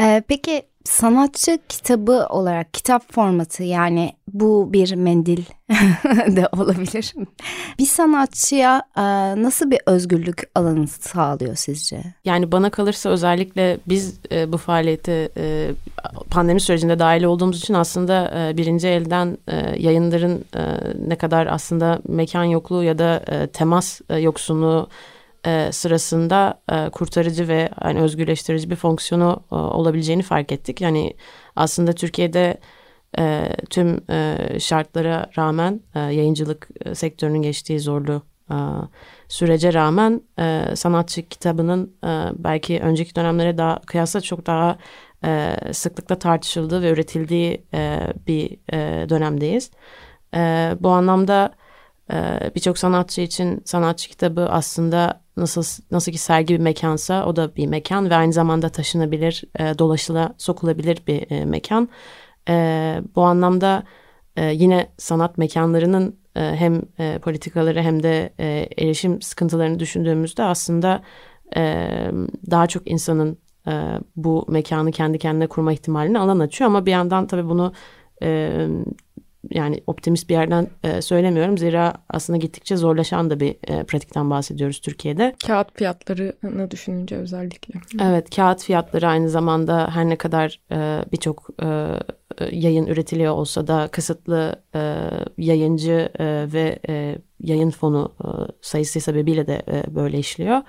Ee, 0.00 0.22
peki 0.28 0.62
sanatçı 0.88 1.58
kitabı 1.68 2.26
olarak 2.30 2.74
kitap 2.74 3.12
formatı 3.12 3.62
yani 3.62 4.12
bu 4.32 4.72
bir 4.72 4.94
mendil 4.94 5.42
de 6.36 6.48
olabilir. 6.56 7.14
Bir 7.78 7.86
sanatçıya 7.86 8.82
e, 8.96 9.02
nasıl 9.42 9.70
bir 9.70 9.80
özgürlük 9.86 10.50
alanı 10.54 10.88
sağlıyor 10.88 11.54
sizce? 11.56 12.02
Yani 12.24 12.52
bana 12.52 12.70
kalırsa 12.70 13.10
özellikle 13.10 13.78
biz 13.88 14.20
e, 14.32 14.52
bu 14.52 14.56
faaliyete 14.56 15.28
e, 15.36 15.70
pandemi 16.30 16.60
sürecinde 16.60 16.98
dahil 16.98 17.24
olduğumuz 17.24 17.58
için 17.58 17.74
aslında 17.74 18.32
e, 18.38 18.56
birinci 18.56 18.88
elden 18.88 19.38
e, 19.48 19.82
yayınların 19.82 20.44
e, 20.56 20.62
ne 21.08 21.16
kadar 21.16 21.46
aslında 21.46 22.00
mekan 22.08 22.44
yokluğu 22.44 22.84
ya 22.84 22.98
da 22.98 23.22
e, 23.30 23.46
temas 23.46 24.00
e, 24.10 24.16
yoksunluğu 24.16 24.88
e, 25.48 25.72
sırasında 25.72 26.60
e, 26.72 26.90
kurtarıcı 26.90 27.48
ve 27.48 27.68
yani 27.84 28.00
özgürleştirici 28.00 28.70
bir 28.70 28.76
fonksiyonu 28.76 29.42
e, 29.52 29.54
olabileceğini 29.54 30.22
fark 30.22 30.52
ettik. 30.52 30.80
Yani 30.80 31.14
aslında 31.56 31.92
Türkiye'de 31.92 32.60
e, 33.18 33.52
tüm 33.70 34.10
e, 34.10 34.36
şartlara 34.60 35.30
rağmen 35.38 35.80
e, 35.94 36.00
yayıncılık 36.00 36.68
e, 36.84 36.94
sektörünün 36.94 37.42
geçtiği 37.42 37.80
zorlu 37.80 38.22
e, 38.50 38.56
sürece 39.28 39.72
rağmen 39.72 40.22
e, 40.38 40.76
sanatçı 40.76 41.28
kitabının 41.28 41.96
e, 42.04 42.08
belki 42.38 42.80
önceki 42.80 43.14
dönemlere 43.14 43.58
daha 43.58 43.80
kıyasla 43.80 44.20
çok 44.20 44.46
daha 44.46 44.78
e, 45.24 45.56
sıklıkla 45.72 46.18
tartışıldığı 46.18 46.82
ve 46.82 46.90
üretildiği 46.90 47.64
e, 47.74 48.00
bir 48.26 48.56
e, 48.72 49.08
dönemdeyiz. 49.08 49.70
E, 50.34 50.72
bu 50.80 50.88
anlamda 50.88 51.54
ee, 52.12 52.50
birçok 52.54 52.78
sanatçı 52.78 53.20
için 53.20 53.62
sanatçı 53.64 54.08
kitabı 54.08 54.48
aslında 54.50 55.20
nasıl 55.40 55.82
nasıl 55.90 56.12
ki 56.12 56.18
sergi 56.18 56.54
bir 56.54 56.60
mekansa 56.60 57.26
o 57.26 57.36
da 57.36 57.56
bir 57.56 57.66
mekan 57.66 58.10
ve 58.10 58.14
aynı 58.14 58.32
zamanda 58.32 58.68
taşınabilir, 58.68 59.44
e, 59.58 59.78
dolaşıla 59.78 60.34
sokulabilir 60.38 61.02
bir 61.06 61.30
e, 61.30 61.44
mekan. 61.44 61.88
E, 62.48 62.54
bu 63.16 63.22
anlamda 63.22 63.82
yine 64.52 64.86
sanat 64.98 65.38
mekanlarının 65.38 66.18
hem 66.34 66.82
politikaları 67.22 67.82
hem 67.82 68.02
de 68.02 68.32
erişim 68.78 69.22
sıkıntılarını 69.22 69.78
düşündüğümüzde 69.78 70.42
aslında 70.42 71.02
daha 72.50 72.66
çok 72.66 72.90
insanın 72.90 73.38
bu 74.16 74.46
mekanı 74.48 74.90
kendi 74.90 75.18
kendine 75.18 75.46
kurma 75.46 75.72
ihtimalini 75.72 76.18
alan 76.18 76.38
açıyor 76.38 76.70
ama 76.70 76.86
bir 76.86 76.90
yandan 76.90 77.26
tabii 77.26 77.48
bunu 77.48 77.72
yani 79.50 79.80
optimist 79.86 80.28
bir 80.28 80.34
yerden 80.34 80.66
e, 80.84 81.02
söylemiyorum. 81.02 81.58
Zira 81.58 81.94
aslında 82.10 82.36
gittikçe 82.36 82.76
zorlaşan 82.76 83.30
da 83.30 83.40
bir 83.40 83.56
e, 83.66 83.84
pratikten 83.84 84.30
bahsediyoruz 84.30 84.80
Türkiye'de. 84.80 85.34
Kağıt 85.46 85.78
fiyatlarını 85.78 86.70
düşününce 86.70 87.16
özellikle. 87.16 87.80
Evet 88.02 88.36
kağıt 88.36 88.62
fiyatları 88.62 89.08
aynı 89.08 89.28
zamanda 89.28 89.90
her 89.94 90.08
ne 90.08 90.16
kadar 90.16 90.60
e, 90.72 91.04
birçok 91.12 91.48
e, 91.62 91.66
yayın 92.50 92.86
üretiliyor 92.86 93.32
olsa 93.32 93.66
da 93.66 93.88
kısıtlı 93.88 94.62
e, 94.74 94.96
yayıncı 95.38 96.08
e, 96.18 96.52
ve 96.52 96.78
e, 96.88 97.18
yayın 97.40 97.70
fonu 97.70 98.14
e, 98.24 98.28
sayısı 98.60 99.00
sebebiyle 99.00 99.46
de 99.46 99.62
e, 99.68 99.94
böyle 99.94 100.18
işliyor. 100.18 100.62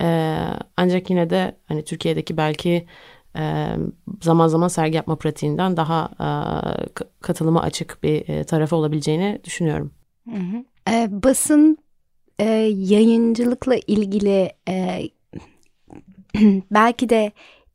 E, 0.00 0.36
ancak 0.76 1.10
yine 1.10 1.30
de 1.30 1.56
hani 1.66 1.84
Türkiye'deki 1.84 2.36
belki 2.36 2.86
zaman 4.22 4.48
zaman 4.48 4.68
sergi 4.68 4.96
yapma 4.96 5.16
pratiğinden 5.16 5.76
daha 5.76 6.10
e, 6.20 6.26
katılıma 7.20 7.62
açık 7.62 8.02
bir 8.02 8.28
e, 8.28 8.44
tarafı 8.44 8.76
olabileceğini 8.76 9.40
düşünüyorum. 9.44 9.90
E, 10.90 11.08
basın 11.10 11.78
e, 12.38 12.44
yayıncılıkla 12.76 13.76
ilgili 13.86 14.52
e, 14.68 15.02
belki 16.70 17.08
de 17.08 17.32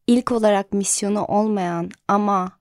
ilk 0.08 0.32
olarak 0.32 0.74
misyonu 0.74 1.26
olmayan 1.26 1.90
ama 2.08 2.52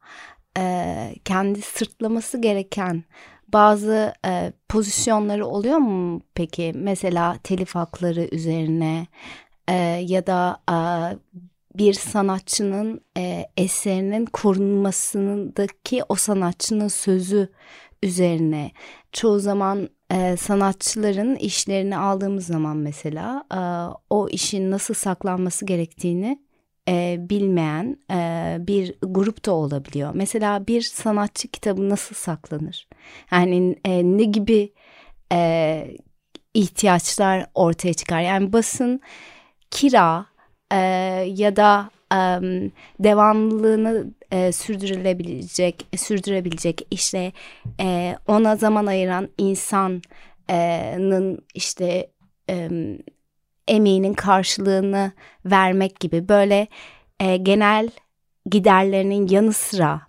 e, 0.59 1.15
kendi 1.25 1.63
sırtlaması 1.63 2.41
gereken 2.41 3.05
bazı 3.49 4.13
e, 4.27 4.53
pozisyonları 4.69 5.47
oluyor 5.47 5.79
mu 5.79 6.21
peki? 6.35 6.73
Mesela 6.75 7.37
telif 7.43 7.75
hakları 7.75 8.29
üzerine 8.33 9.07
e, 9.69 9.75
ya 10.07 10.27
da 10.27 10.61
e, 10.71 10.77
bir 11.79 11.95
sanatçının 11.95 13.01
e, 13.19 13.47
eserinin 13.57 14.27
korunmasındaki 14.27 16.03
o 16.09 16.15
sanatçının 16.15 16.89
sözü 16.89 17.49
üzerine 18.03 18.71
çoğu 19.13 19.39
zaman 19.39 19.89
e, 20.13 20.37
sanatçıların 20.37 21.37
işlerini 21.37 21.97
aldığımız 21.97 22.47
zaman 22.47 22.77
mesela 22.77 23.45
e, 23.55 23.61
o 24.11 24.29
işin 24.29 24.71
nasıl 24.71 24.95
saklanması 24.95 25.67
gerektiğini 25.67 26.47
e, 26.89 27.17
bilmeyen 27.19 27.97
e, 28.11 28.57
bir 28.61 28.95
grup 29.03 29.47
da 29.47 29.53
olabiliyor. 29.53 30.11
Mesela 30.15 30.67
bir 30.67 30.83
sanatçı 30.83 31.49
kitabı 31.49 31.89
nasıl 31.89 32.15
saklanır? 32.15 32.89
Yani 33.31 33.77
e, 33.85 34.05
ne 34.05 34.25
gibi 34.25 34.73
e, 35.33 35.97
ihtiyaçlar 36.55 37.47
ortaya 37.55 37.95
çıkar? 37.95 38.21
Yani 38.21 38.53
basın 38.53 39.01
kira 39.71 40.27
e, 40.73 40.77
ya 41.37 41.57
da 41.57 41.91
e, 42.13 42.19
devamlılığını 43.01 44.11
e, 44.33 44.53
sürdürülebilecek 44.53 45.87
sürdürebilecek 45.97 46.87
işte 46.91 47.33
e, 47.81 48.17
ona 48.27 48.57
zaman 48.57 48.87
ayıran 48.87 49.29
insanın 49.39 50.03
işte 51.55 52.11
e, 52.51 52.71
emeğinin 53.69 54.15
karşılığını 54.15 55.13
vermek 55.45 56.01
gibi. 56.01 56.29
Böyle 56.29 56.67
e, 57.21 57.37
genel 57.37 57.91
giderlerinin 58.51 59.29
yanı 59.29 59.53
sıra 59.53 60.01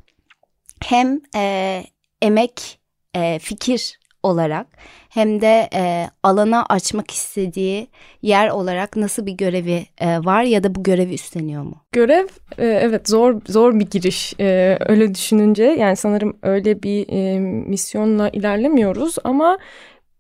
hem 0.84 1.22
e, 1.36 1.84
emek 2.22 2.80
e, 3.16 3.40
fikir 3.40 4.00
olarak 4.28 4.68
hem 5.10 5.42
de 5.42 5.70
e, 5.74 6.10
alana 6.24 6.66
açmak 6.66 7.12
istediği 7.12 7.88
yer 8.22 8.50
olarak 8.50 8.96
nasıl 8.96 9.26
bir 9.26 9.32
görevi 9.32 9.86
e, 9.98 10.18
var 10.20 10.44
ya 10.44 10.64
da 10.64 10.76
bu 10.76 10.84
görevi 10.84 11.14
üstleniyor 11.14 11.64
mu? 11.64 11.76
Görev 11.92 12.28
e, 12.58 12.66
evet 12.66 13.10
zor 13.10 13.42
zor 13.48 13.80
bir 13.80 13.86
giriş 13.86 14.34
e, 14.40 14.78
öyle 14.88 15.16
düşününce 15.16 15.64
yani 15.64 15.96
sanırım 15.96 16.38
öyle 16.42 16.84
bir 16.84 17.06
e, 17.10 17.40
misyonla 17.40 18.30
ilerlemiyoruz 18.30 19.16
ama 19.24 19.58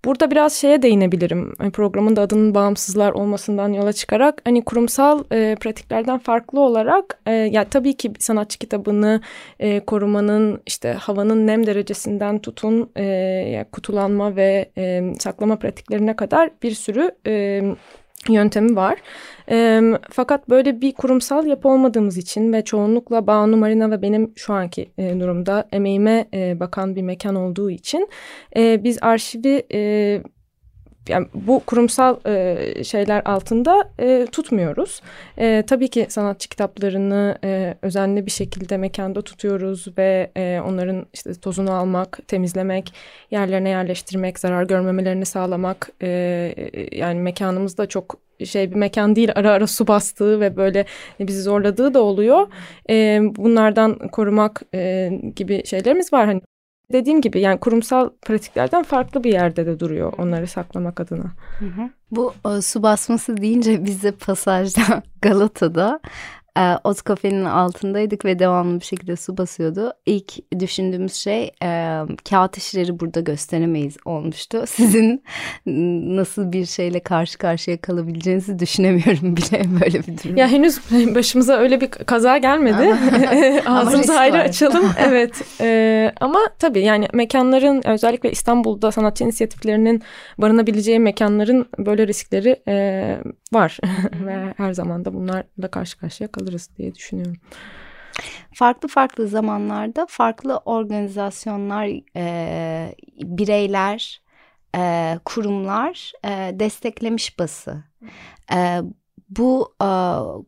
Burada 0.07 0.31
biraz 0.31 0.53
şeye 0.53 0.81
değinebilirim. 0.81 1.53
Hani 1.57 1.71
programın 1.71 2.15
da 2.15 2.21
adının 2.21 2.55
bağımsızlar 2.55 3.11
olmasından 3.11 3.73
yola 3.73 3.93
çıkarak 3.93 4.41
hani 4.45 4.63
kurumsal 4.63 5.23
e, 5.31 5.55
pratiklerden 5.59 6.17
farklı 6.17 6.59
olarak 6.59 7.19
e, 7.25 7.31
ya 7.31 7.63
tabii 7.63 7.97
ki 7.97 8.11
sanatçı 8.19 8.59
kitabını 8.59 9.21
e, 9.59 9.79
korumanın 9.79 10.61
işte 10.65 10.93
havanın 10.93 11.47
nem 11.47 11.67
derecesinden 11.67 12.39
tutun 12.39 12.89
e, 12.97 13.65
kutulanma 13.71 14.35
ve 14.35 14.69
e, 14.77 15.13
saklama 15.19 15.55
pratiklerine 15.55 16.15
kadar 16.15 16.49
bir 16.63 16.71
sürü 16.71 17.11
e, 17.27 17.61
yöntemi 18.33 18.75
var. 18.75 18.97
E, 19.51 19.81
fakat 20.09 20.49
böyle 20.49 20.81
bir 20.81 20.93
kurumsal 20.93 21.45
yapı 21.45 21.69
olmadığımız 21.69 22.17
için 22.17 22.53
ve 22.53 22.63
çoğunlukla 22.63 23.27
Banu 23.27 23.57
Marina 23.57 23.91
ve 23.91 24.01
benim 24.01 24.33
şu 24.35 24.53
anki 24.53 24.91
e, 24.97 25.19
durumda 25.19 25.67
emeğime 25.71 26.27
e, 26.33 26.59
bakan 26.59 26.95
bir 26.95 27.01
mekan 27.01 27.35
olduğu 27.35 27.69
için 27.71 28.09
e, 28.57 28.83
biz 28.83 28.97
arşivi 29.01 29.63
e, 29.73 30.21
yani 31.09 31.27
bu 31.33 31.59
kurumsal 31.65 32.17
e, 32.25 32.83
şeyler 32.83 33.21
altında 33.25 33.89
e, 33.99 34.27
tutmuyoruz. 34.31 35.01
E, 35.37 35.63
tabii 35.67 35.87
ki 35.87 36.05
sanatçı 36.09 36.49
kitaplarını 36.49 37.37
e, 37.43 37.75
özenli 37.81 38.25
bir 38.25 38.31
şekilde 38.31 38.77
mekanda 38.77 39.21
tutuyoruz 39.21 39.87
ve 39.97 40.31
e, 40.37 40.61
onların 40.65 41.05
işte 41.13 41.33
tozunu 41.33 41.71
almak, 41.71 42.19
temizlemek, 42.27 42.93
yerlerine 43.31 43.69
yerleştirmek, 43.69 44.39
zarar 44.39 44.63
görmemelerini 44.63 45.25
sağlamak. 45.25 45.91
E, 46.01 46.09
yani 46.91 47.19
mekanımız 47.19 47.77
da 47.77 47.85
çok 47.85 48.17
şey 48.45 48.71
bir 48.71 48.75
mekan 48.75 49.15
değil 49.15 49.31
ara 49.35 49.51
ara 49.51 49.67
su 49.67 49.87
bastığı 49.87 50.41
ve 50.41 50.57
böyle 50.57 50.85
bizi 51.19 51.41
zorladığı 51.41 51.93
da 51.93 52.01
oluyor. 52.01 52.47
E, 52.89 53.19
bunlardan 53.35 54.07
korumak 54.07 54.61
e, 54.73 55.11
gibi 55.35 55.65
şeylerimiz 55.65 56.13
var. 56.13 56.25
Hani 56.25 56.41
dediğim 56.91 57.21
gibi 57.21 57.39
yani 57.39 57.59
kurumsal 57.59 58.09
pratiklerden 58.21 58.83
farklı 58.83 59.23
bir 59.23 59.31
yerde 59.31 59.65
de 59.65 59.79
duruyor 59.79 60.13
onları 60.17 60.47
saklamak 60.47 60.99
adına. 60.99 61.31
Hı 61.59 61.65
hı. 61.65 61.89
Bu 62.11 62.33
e, 62.49 62.61
su 62.61 62.83
basması 62.83 63.37
deyince 63.37 63.85
biz 63.85 64.03
de 64.03 64.11
pasajda 64.11 65.03
Galata'da 65.21 65.99
e, 66.57 66.77
Ot 66.83 67.01
kafenin 67.01 67.45
altındaydık 67.45 68.25
ve 68.25 68.39
devamlı 68.39 68.79
bir 68.79 68.85
şekilde 68.85 69.15
su 69.15 69.37
basıyordu. 69.37 69.93
İlk 70.05 70.59
düşündüğümüz 70.59 71.13
şey 71.13 71.51
e, 71.63 72.01
kağıt 72.29 72.57
işleri 72.57 72.99
burada 72.99 73.19
gösteremeyiz 73.19 73.97
olmuştu. 74.05 74.63
Sizin 74.67 75.23
nasıl 76.15 76.51
bir 76.51 76.65
şeyle 76.65 76.99
karşı 76.99 77.37
karşıya 77.37 77.77
kalabileceğinizi 77.81 78.59
düşünemiyorum 78.59 79.37
bile 79.37 79.61
böyle 79.81 79.99
bir 79.99 80.23
durum. 80.23 80.37
Ya 80.37 80.47
henüz 80.47 80.79
başımıza 81.15 81.57
öyle 81.57 81.81
bir 81.81 81.89
kaza 81.89 82.37
gelmedi. 82.37 82.95
Ağzımızı 83.65 84.13
ayrı 84.19 84.37
açalım. 84.37 84.91
evet. 84.97 85.41
E, 85.61 86.11
ama 86.21 86.39
tabii 86.59 86.81
yani 86.81 87.07
mekanların 87.13 87.87
özellikle 87.87 88.31
İstanbul'da 88.31 88.91
sanatçı 88.91 89.23
inisiyatiflerinin 89.23 90.01
barınabileceği 90.37 90.99
mekanların 90.99 91.65
böyle 91.77 92.07
riskleri 92.07 92.61
e, 92.67 93.17
var. 93.53 93.79
ve 94.25 94.53
her 94.57 94.73
zaman 94.73 95.05
da 95.05 95.13
bunlarla 95.13 95.67
karşı 95.71 95.99
karşıya 95.99 96.31
kalıyoruz 96.31 96.46
alırız 96.47 96.69
diye 96.77 96.95
düşünüyorum. 96.95 97.35
Farklı 98.53 98.87
farklı 98.87 99.27
zamanlarda 99.27 100.05
farklı 100.09 100.57
organizasyonlar, 100.57 101.89
e, 102.15 102.95
bireyler, 103.21 104.21
e, 104.75 105.13
kurumlar 105.25 106.11
e, 106.25 106.59
desteklemiş 106.59 107.39
bası. 107.39 107.83
E, 108.53 108.79
bu 109.29 109.73
e, 109.81 109.89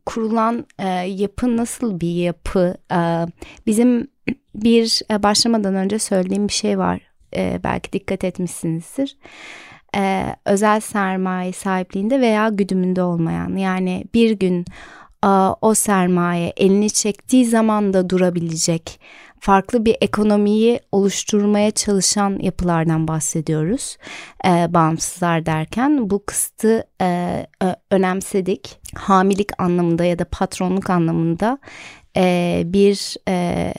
kurulan 0.05 0.65
e, 0.79 0.87
yapı 1.07 1.57
nasıl 1.57 1.99
bir 1.99 2.15
yapı? 2.15 2.75
E, 2.91 3.25
bizim 3.67 4.07
bir 4.55 5.01
e, 5.11 5.23
başlamadan 5.23 5.75
önce 5.75 5.99
söylediğim 5.99 6.47
bir 6.47 6.53
şey 6.53 6.79
var. 6.79 7.01
E, 7.35 7.59
belki 7.63 7.93
dikkat 7.93 8.23
etmişsinizdir. 8.23 9.17
E, 9.95 10.35
özel 10.45 10.79
sermaye 10.79 11.51
sahipliğinde 11.51 12.21
veya 12.21 12.49
güdümünde 12.49 13.01
olmayan 13.01 13.55
yani 13.55 14.05
bir 14.13 14.31
gün 14.31 14.65
o 15.61 15.73
sermaye 15.73 16.53
elini 16.57 16.89
çektiği 16.89 17.45
zaman 17.45 17.93
da 17.93 18.09
durabilecek 18.09 18.99
farklı 19.39 19.85
bir 19.85 19.95
ekonomiyi 20.01 20.79
oluşturmaya 20.91 21.71
çalışan 21.71 22.39
yapılardan 22.39 23.07
bahsediyoruz. 23.07 23.97
E, 24.45 24.73
bağımsızlar 24.73 25.45
derken 25.45 26.09
bu 26.09 26.25
kısıtı 26.25 26.87
e, 27.01 27.45
önemsedik. 27.91 28.79
Hamilik 28.95 29.61
anlamında 29.61 30.05
ya 30.05 30.19
da 30.19 30.25
patronluk 30.25 30.89
anlamında 30.89 31.59
e, 32.17 32.63
bir 32.65 33.15
e, 33.27 33.73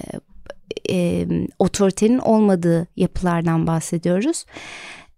e, 0.90 1.26
otoritenin 1.58 2.18
olmadığı 2.18 2.86
yapılardan 2.96 3.66
bahsediyoruz. 3.66 4.44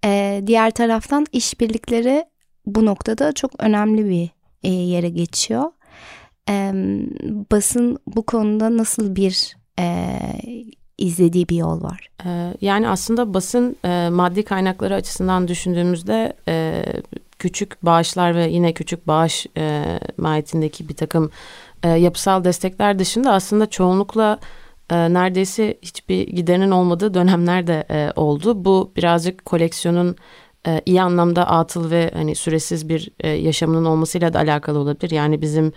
E, 0.04 0.42
diğer 0.46 0.70
taraftan 0.70 1.26
işbirlikleri 1.32 2.24
bu 2.66 2.86
noktada 2.86 3.32
çok 3.32 3.50
önemli 3.58 4.08
bir 4.08 4.30
e, 4.62 4.70
yere 4.70 5.08
geçiyor 5.08 5.70
e, 6.48 6.72
basın 7.50 7.98
bu 8.06 8.22
konuda 8.22 8.76
nasıl 8.76 9.16
bir 9.16 9.56
e, 9.78 10.18
izlediği 10.98 11.48
bir 11.48 11.56
yol 11.56 11.82
var? 11.82 12.10
Yani 12.60 12.88
aslında 12.88 13.34
basın 13.34 13.76
e, 13.84 14.08
maddi 14.08 14.44
kaynakları 14.44 14.94
açısından 14.94 15.48
düşündüğümüzde 15.48 16.32
e, 16.48 16.84
küçük 17.38 17.82
bağışlar 17.82 18.34
ve 18.34 18.48
yine 18.48 18.72
küçük 18.72 19.06
bağış 19.06 19.46
e, 19.56 19.84
mahiyetindeki 20.16 20.88
bir 20.88 20.94
takım 20.94 21.30
e, 21.82 21.88
yapısal 21.88 22.44
destekler 22.44 22.98
dışında 22.98 23.32
aslında 23.32 23.70
çoğunlukla 23.70 24.38
e, 24.90 24.96
neredeyse 25.12 25.78
hiçbir 25.82 26.26
giderinin 26.26 26.70
olmadığı 26.70 27.14
dönemler 27.14 27.66
de 27.66 27.84
e, 27.90 28.10
oldu. 28.16 28.64
Bu 28.64 28.92
birazcık 28.96 29.44
koleksiyonun 29.44 30.16
e, 30.66 30.82
iyi 30.86 31.02
anlamda 31.02 31.46
atıl 31.46 31.90
ve 31.90 32.10
hani 32.14 32.34
süresiz 32.34 32.88
bir 32.88 33.10
e, 33.20 33.28
yaşamının 33.28 33.84
olmasıyla 33.84 34.32
da 34.32 34.38
alakalı 34.38 34.78
olabilir. 34.78 35.10
Yani 35.10 35.40
bizim 35.42 35.72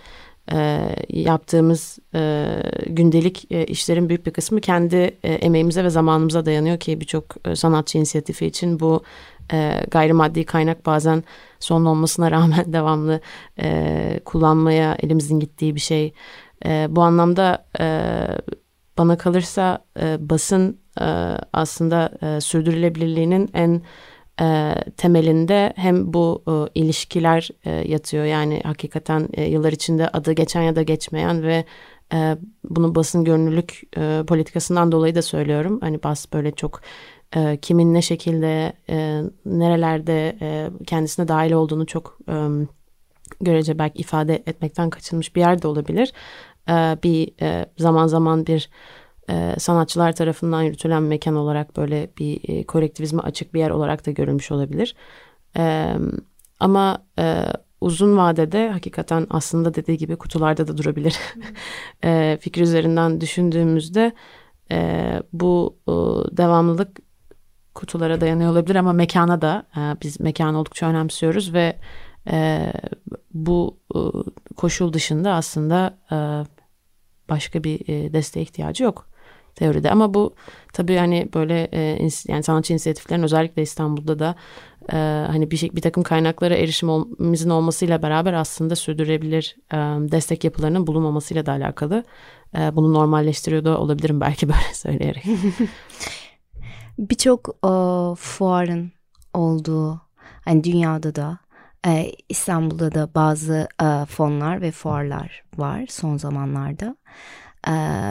e, 0.52 0.88
yaptığımız 1.08 1.98
e, 2.14 2.46
gündelik 2.86 3.52
e, 3.52 3.66
işlerin 3.66 4.08
büyük 4.08 4.26
bir 4.26 4.32
kısmı 4.32 4.60
kendi 4.60 4.96
e, 4.96 5.32
emeğimize 5.32 5.84
ve 5.84 5.90
zamanımıza 5.90 6.46
dayanıyor 6.46 6.78
ki 6.78 7.00
birçok 7.00 7.24
e, 7.44 7.56
sanatçı 7.56 7.98
inisiyatifi 7.98 8.46
için 8.46 8.80
bu 8.80 9.02
e, 9.52 9.80
gayrimaddi 9.90 10.44
kaynak 10.44 10.86
bazen 10.86 11.24
son 11.60 11.84
olmasına 11.84 12.30
rağmen 12.36 12.72
devamlı 12.72 13.20
e, 13.58 14.20
kullanmaya 14.24 14.96
elimizin 15.02 15.40
gittiği 15.40 15.74
bir 15.74 15.80
şey. 15.80 16.12
E, 16.66 16.86
bu 16.90 17.02
anlamda 17.02 17.66
e, 17.80 17.86
bana 18.98 19.18
kalırsa 19.18 19.84
e, 20.00 20.16
basın 20.20 20.80
e, 21.00 21.04
aslında 21.52 22.10
e, 22.22 22.40
sürdürülebilirliğinin 22.40 23.50
en 23.54 23.82
e, 24.40 24.74
temelinde 24.96 25.72
hem 25.76 26.12
bu 26.12 26.42
e, 26.48 26.80
ilişkiler 26.80 27.48
e, 27.64 27.70
yatıyor. 27.70 28.24
Yani 28.24 28.60
hakikaten 28.64 29.28
e, 29.34 29.44
yıllar 29.44 29.72
içinde 29.72 30.08
adı 30.08 30.32
geçen 30.32 30.62
ya 30.62 30.76
da 30.76 30.82
geçmeyen 30.82 31.42
ve 31.42 31.64
e, 32.12 32.36
bunu 32.64 32.94
basın 32.94 33.24
görünürlük 33.24 33.82
e, 33.96 34.22
politikasından 34.26 34.92
dolayı 34.92 35.14
da 35.14 35.22
söylüyorum. 35.22 35.78
Hani 35.80 36.02
bas 36.02 36.32
böyle 36.32 36.50
çok 36.50 36.80
e, 37.36 37.56
kimin 37.62 37.94
ne 37.94 38.02
şekilde 38.02 38.72
e, 38.90 39.22
nerelerde 39.46 40.36
e, 40.40 40.70
kendisine 40.86 41.28
dahil 41.28 41.52
olduğunu 41.52 41.86
çok 41.86 42.18
e, 42.28 42.34
görece 43.40 43.78
belki 43.78 43.98
ifade 43.98 44.34
etmekten 44.34 44.90
kaçınmış 44.90 45.36
bir 45.36 45.40
yerde 45.40 45.68
olabilir. 45.68 46.12
E, 46.68 46.72
bir 47.02 47.42
e, 47.42 47.66
zaman 47.78 48.06
zaman 48.06 48.46
bir 48.46 48.70
e, 49.30 49.54
sanatçılar 49.58 50.12
tarafından 50.12 50.62
yürütülen 50.62 51.02
mekan 51.02 51.36
olarak 51.36 51.76
böyle 51.76 52.10
bir 52.18 52.48
e, 52.48 52.64
kolektivizme 52.64 53.22
açık 53.22 53.54
bir 53.54 53.60
yer 53.60 53.70
olarak 53.70 54.06
da 54.06 54.10
görülmüş 54.10 54.50
olabilir. 54.50 54.94
E, 55.56 55.94
ama 56.60 56.98
e, 57.18 57.44
uzun 57.80 58.16
vadede 58.16 58.70
hakikaten 58.70 59.26
aslında 59.30 59.74
dediği 59.74 59.98
gibi 59.98 60.16
kutularda 60.16 60.68
da 60.68 60.78
durabilir. 60.78 61.18
e, 62.04 62.38
fikir 62.40 62.62
üzerinden 62.62 63.20
düşündüğümüzde 63.20 64.12
e, 64.70 65.22
bu 65.32 65.76
e, 65.88 65.92
devamlılık 66.36 66.98
kutulara 67.74 68.20
dayanıyor 68.20 68.52
olabilir 68.52 68.76
ama 68.76 68.92
mekana 68.92 69.42
da 69.42 69.66
e, 69.76 69.80
biz 70.02 70.20
mekanı 70.20 70.58
oldukça 70.60 70.86
önemsiyoruz 70.86 71.54
ve 71.54 71.76
e, 72.30 72.72
bu 73.34 73.78
e, 73.94 73.98
koşul 74.56 74.92
dışında 74.92 75.34
aslında 75.34 75.98
e, 76.12 76.16
başka 77.28 77.64
bir 77.64 77.88
e, 77.88 78.12
desteğe 78.12 78.42
ihtiyacı 78.42 78.84
yok 78.84 79.15
teoride. 79.56 79.90
Ama 79.90 80.14
bu 80.14 80.34
tabii 80.72 80.96
hani 80.96 81.28
böyle 81.34 81.68
e, 81.72 82.08
yani 82.28 82.42
sanatçı 82.42 82.72
inisiyatiflerin 82.72 83.22
özellikle 83.22 83.62
İstanbul'da 83.62 84.18
da 84.18 84.34
e, 84.92 84.96
hani 85.26 85.50
bir, 85.50 85.56
şey, 85.56 85.76
bir 85.76 85.80
takım 85.80 86.02
kaynaklara 86.02 86.54
erişimimizin 86.54 87.50
olmasıyla 87.50 88.02
beraber 88.02 88.32
aslında 88.32 88.76
sürdürülebilir 88.76 89.56
e, 89.72 89.76
destek 90.12 90.44
yapılarının 90.44 90.86
bulunmamasıyla 90.86 91.46
da 91.46 91.52
alakalı. 91.52 92.04
E, 92.58 92.76
bunu 92.76 92.92
normalleştiriyor 92.92 93.64
da 93.64 93.78
olabilirim 93.78 94.20
belki 94.20 94.48
böyle 94.48 94.74
söyleyerek. 94.74 95.24
Birçok 96.98 97.62
fuarın 98.18 98.92
olduğu 99.34 100.00
hani 100.44 100.64
dünyada 100.64 101.14
da 101.14 101.38
e, 101.86 102.12
İstanbul'da 102.28 102.94
da 102.94 103.10
bazı 103.14 103.68
e, 103.82 104.04
fonlar 104.04 104.60
ve 104.60 104.70
fuarlar 104.70 105.44
var 105.56 105.84
son 105.88 106.16
zamanlarda 106.16 106.96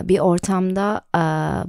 bir 0.03 0.19
ortamda 0.19 1.01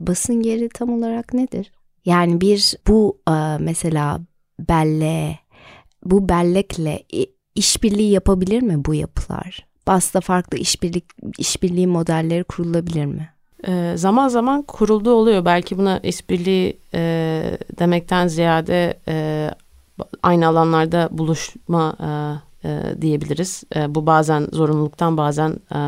basın 0.07 0.41
yeri 0.41 0.69
tam 0.69 0.91
olarak 0.91 1.35
nedir? 1.35 1.73
Yani 2.05 2.41
bir 2.41 2.75
bu 2.89 3.19
mesela 3.61 4.21
belle, 4.59 5.39
bu 6.05 6.29
bellekle 6.29 7.03
işbirliği 7.55 8.11
yapabilir 8.11 8.63
mi 8.63 8.85
bu 8.85 8.95
yapılar? 8.95 9.67
Bas'ta 9.87 10.21
farklı 10.21 10.59
işbirlik 10.59 11.05
işbirliği 11.39 11.87
modelleri 11.87 12.45
kurulabilir 12.45 13.05
mi? 13.05 13.31
E, 13.69 13.93
zaman 13.97 14.29
zaman 14.29 14.63
kurulduğu 14.63 15.13
oluyor. 15.13 15.45
Belki 15.45 15.79
buna 15.79 15.99
işbirliği 15.99 16.81
e, 16.95 17.59
demekten 17.79 18.29
ziyade 18.29 19.01
e, 19.09 19.51
aynı 20.23 20.47
alanlarda 20.47 21.09
buluşma 21.11 21.97
e, 22.01 22.09
e, 22.69 23.03
diyebiliriz. 23.03 23.65
E, 23.77 23.95
bu 23.95 24.07
bazen 24.07 24.49
zorunluluktan 24.53 25.17
bazen 25.17 25.51
e, 25.75 25.81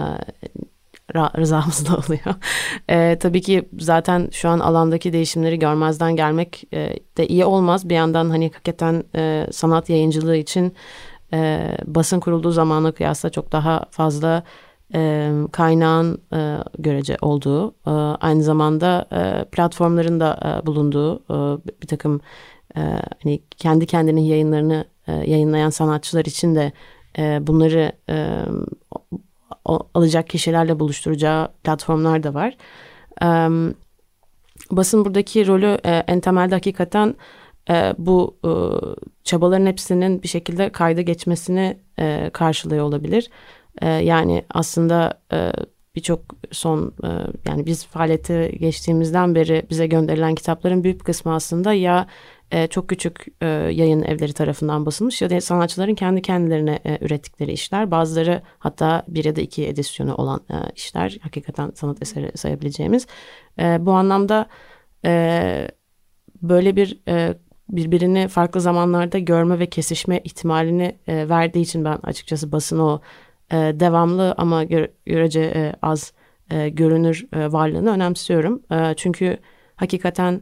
rızamız 1.14 1.86
da 1.88 1.96
oluyor. 1.96 2.34
E, 2.88 3.18
tabii 3.18 3.40
ki 3.40 3.68
zaten 3.78 4.28
şu 4.32 4.48
an 4.48 4.58
alandaki 4.58 5.12
değişimleri 5.12 5.58
görmezden 5.58 6.16
gelmek 6.16 6.64
e, 6.72 6.96
de 7.16 7.26
iyi 7.26 7.44
olmaz. 7.44 7.88
Bir 7.88 7.94
yandan 7.94 8.30
hani 8.30 8.44
hakikaten 8.44 9.04
e, 9.16 9.46
sanat 9.52 9.90
yayıncılığı 9.90 10.36
için 10.36 10.74
e, 11.32 11.70
basın 11.86 12.20
kurulduğu 12.20 12.50
zamana 12.50 12.92
kıyasla 12.92 13.30
çok 13.30 13.52
daha 13.52 13.84
fazla 13.90 14.42
e, 14.94 15.32
kaynağın 15.52 16.22
e, 16.32 16.58
görece 16.78 17.16
olduğu, 17.22 17.68
e, 17.86 17.90
aynı 18.20 18.42
zamanda 18.42 19.08
e, 19.12 19.44
platformların 19.44 20.20
da 20.20 20.60
e, 20.62 20.66
bulunduğu 20.66 21.16
e, 21.16 21.34
bir 21.82 21.86
takım 21.86 22.20
e, 22.76 22.80
hani 23.22 23.42
kendi 23.56 23.86
kendinin 23.86 24.20
yayınlarını 24.20 24.84
e, 25.06 25.12
yayınlayan 25.12 25.70
sanatçılar 25.70 26.24
için 26.24 26.54
de 26.54 26.72
e, 27.18 27.46
bunları 27.46 27.92
e, 28.10 28.44
alacak 29.94 30.28
kişilerle 30.28 30.80
buluşturacağı 30.80 31.48
platformlar 31.64 32.22
da 32.22 32.34
var. 32.34 32.56
Basın 34.70 35.04
buradaki 35.04 35.46
rolü 35.46 35.78
e, 35.84 36.04
en 36.06 36.20
temelde 36.20 36.54
hakikaten 36.54 37.14
e, 37.70 37.94
bu 37.98 38.36
e, 38.44 38.50
çabaların 39.24 39.66
hepsinin 39.66 40.22
bir 40.22 40.28
şekilde 40.28 40.72
kayda 40.72 41.00
geçmesini 41.02 41.78
e, 41.98 42.30
karşılıyor 42.32 42.84
olabilir. 42.84 43.30
Yani 44.02 44.44
aslında 44.50 45.22
birçok 45.94 46.20
son 46.50 46.94
yani 47.48 47.66
biz 47.66 47.86
faaliyete 47.86 48.48
geçtiğimizden 48.48 49.34
beri 49.34 49.66
bize 49.70 49.86
gönderilen 49.86 50.34
kitapların 50.34 50.84
büyük 50.84 51.04
kısmı 51.04 51.34
aslında 51.34 51.72
ya 51.72 52.06
e, 52.50 52.66
çok 52.66 52.88
küçük 52.88 53.26
e, 53.40 53.46
yayın 53.46 54.02
evleri 54.02 54.32
tarafından 54.32 54.86
basılmış 54.86 55.22
ya 55.22 55.30
da 55.30 55.40
sanatçıların 55.40 55.94
kendi 55.94 56.22
kendilerine 56.22 56.78
e, 56.84 56.98
ürettikleri 57.00 57.52
işler. 57.52 57.90
Bazıları 57.90 58.42
hatta 58.58 59.02
bir 59.08 59.24
ya 59.24 59.36
da 59.36 59.40
iki 59.40 59.66
edisyonu 59.66 60.14
olan 60.14 60.40
e, 60.50 60.54
işler 60.76 61.18
hakikaten 61.22 61.72
sanat 61.74 62.02
eseri 62.02 62.38
sayabileceğimiz. 62.38 63.06
E, 63.58 63.86
bu 63.86 63.92
anlamda 63.92 64.46
e, 65.04 65.68
böyle 66.42 66.76
bir 66.76 67.00
e, 67.08 67.34
birbirini 67.70 68.28
farklı 68.28 68.60
zamanlarda 68.60 69.18
görme 69.18 69.58
ve 69.58 69.66
kesişme 69.66 70.20
ihtimalini 70.24 70.98
e, 71.06 71.28
verdiği 71.28 71.60
için 71.60 71.84
ben 71.84 71.98
açıkçası 72.02 72.52
basın 72.52 72.78
o 72.78 73.00
e, 73.52 73.56
devamlı 73.56 74.34
ama 74.38 74.64
gö 74.64 74.86
görece 75.06 75.40
e, 75.40 75.74
az 75.82 76.12
e, 76.50 76.68
görünür 76.68 77.26
e, 77.32 77.52
varlığını 77.52 77.90
önemsiyorum. 77.90 78.62
E, 78.72 78.94
çünkü 78.96 79.38
hakikaten 79.76 80.40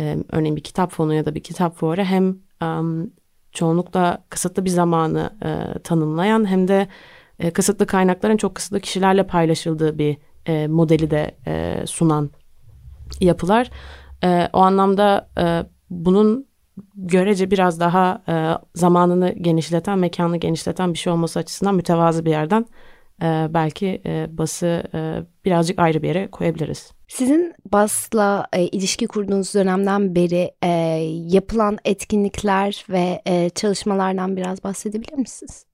e, 0.00 0.16
örneğin 0.32 0.56
bir 0.56 0.62
kitap 0.62 0.92
fonu 0.92 1.14
ya 1.14 1.26
da 1.26 1.34
bir 1.34 1.42
kitap 1.42 1.76
fuarı 1.76 2.04
hem 2.04 2.38
um, 2.62 3.10
çoğunlukla 3.52 4.24
kısıtlı 4.30 4.64
bir 4.64 4.70
zamanı 4.70 5.30
e, 5.44 5.78
tanımlayan 5.78 6.48
hem 6.48 6.68
de 6.68 6.88
e, 7.38 7.50
kısıtlı 7.50 7.86
kaynakların 7.86 8.36
çok 8.36 8.54
kısıtlı 8.54 8.80
kişilerle 8.80 9.26
paylaşıldığı 9.26 9.98
bir 9.98 10.16
e, 10.46 10.66
modeli 10.66 11.10
de 11.10 11.36
e, 11.46 11.82
sunan 11.86 12.30
yapılar. 13.20 13.70
E, 14.24 14.48
o 14.52 14.58
anlamda 14.58 15.28
e, 15.38 15.64
bunun 15.90 16.46
görece 16.94 17.50
biraz 17.50 17.80
daha 17.80 18.22
e, 18.28 18.34
zamanını 18.74 19.32
genişleten, 19.32 19.98
mekanı 19.98 20.36
genişleten 20.36 20.92
bir 20.92 20.98
şey 20.98 21.12
olması 21.12 21.38
açısından 21.38 21.74
mütevazı 21.74 22.24
bir 22.24 22.30
yerden 22.30 22.66
e, 23.22 23.46
belki 23.50 24.02
e, 24.06 24.26
bası 24.30 24.82
e, 24.94 24.98
birazcık 25.44 25.78
ayrı 25.78 26.02
bir 26.02 26.08
yere 26.08 26.30
koyabiliriz. 26.30 26.92
Sizin 27.08 27.54
BAS'la 27.72 28.46
e, 28.52 28.62
ilişki 28.62 29.06
kurduğunuz 29.06 29.54
dönemden 29.54 30.14
beri 30.14 30.50
e, 30.62 30.68
yapılan 31.28 31.78
etkinlikler 31.84 32.84
ve 32.88 33.22
e, 33.26 33.50
çalışmalardan 33.50 34.36
biraz 34.36 34.64
bahsedebilir 34.64 35.18
misiniz? 35.18 35.66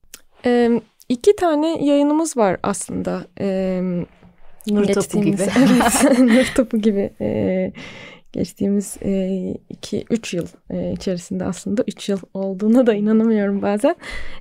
E, 0.45 0.81
iki 1.09 1.37
tane 1.37 1.85
yayınımız 1.85 2.37
var 2.37 2.57
aslında. 2.63 3.27
E, 3.41 3.81
Nur 4.67 4.85
topu 4.85 5.23
gibi. 5.23 5.43
evet, 5.59 6.19
nur 6.19 6.45
topu 6.57 6.79
gibi. 6.79 7.11
E, 7.21 7.73
geçtiğimiz 8.33 8.97
2-3 8.97 10.35
e, 10.35 10.37
yıl 10.37 10.47
e, 10.71 10.93
içerisinde 10.93 11.45
aslında 11.45 11.85
3 11.89 12.09
yıl 12.09 12.19
olduğuna 12.35 12.87
da 12.87 12.95
inanamıyorum 12.95 13.63
bazen. 13.63 13.97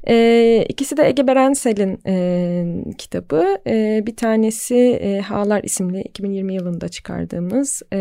E, 0.07 0.65
ikisi 0.69 0.97
de 0.97 1.07
Ege 1.07 1.27
Berensel'in 1.27 1.99
e, 2.07 2.93
kitabı. 2.97 3.57
E, 3.67 4.03
bir 4.05 4.15
tanesi 4.15 4.75
e, 4.77 5.19
Hağlar 5.19 5.63
isimli 5.63 6.01
2020 6.01 6.53
yılında 6.53 6.89
çıkardığımız 6.89 7.81
e, 7.93 7.97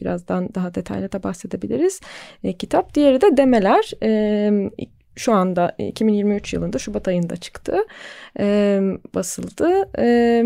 birazdan 0.00 0.54
daha 0.54 0.74
detaylı 0.74 1.12
da 1.12 1.22
bahsedebiliriz 1.22 2.00
e, 2.44 2.52
kitap. 2.52 2.94
Diğeri 2.94 3.20
de 3.20 3.36
Demeler. 3.36 3.90
E, 4.02 4.70
şu 5.16 5.32
anda 5.32 5.74
2023 5.78 6.52
yılında 6.52 6.78
Şubat 6.78 7.08
ayında 7.08 7.36
çıktı, 7.36 7.78
e, 8.38 8.80
basıldı. 9.14 9.90
E, 9.98 10.42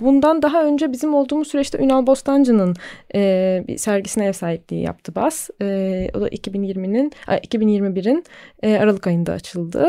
Bundan 0.00 0.42
daha 0.42 0.64
önce 0.64 0.92
bizim 0.92 1.14
olduğumuz 1.14 1.48
süreçte 1.48 1.78
Ünal 1.78 2.06
Bostancı'nın 2.06 2.74
e, 3.14 3.64
bir 3.68 3.76
sergisine 3.76 4.26
ev 4.26 4.32
sahipliği 4.32 4.82
yaptı 4.82 5.14
BAS. 5.14 5.50
E, 5.62 6.08
o 6.14 6.20
da 6.20 6.28
2020'nin 6.28 7.12
2021'in 7.26 8.24
e, 8.62 8.76
Aralık 8.76 9.06
ayında 9.06 9.32
açıldı. 9.32 9.88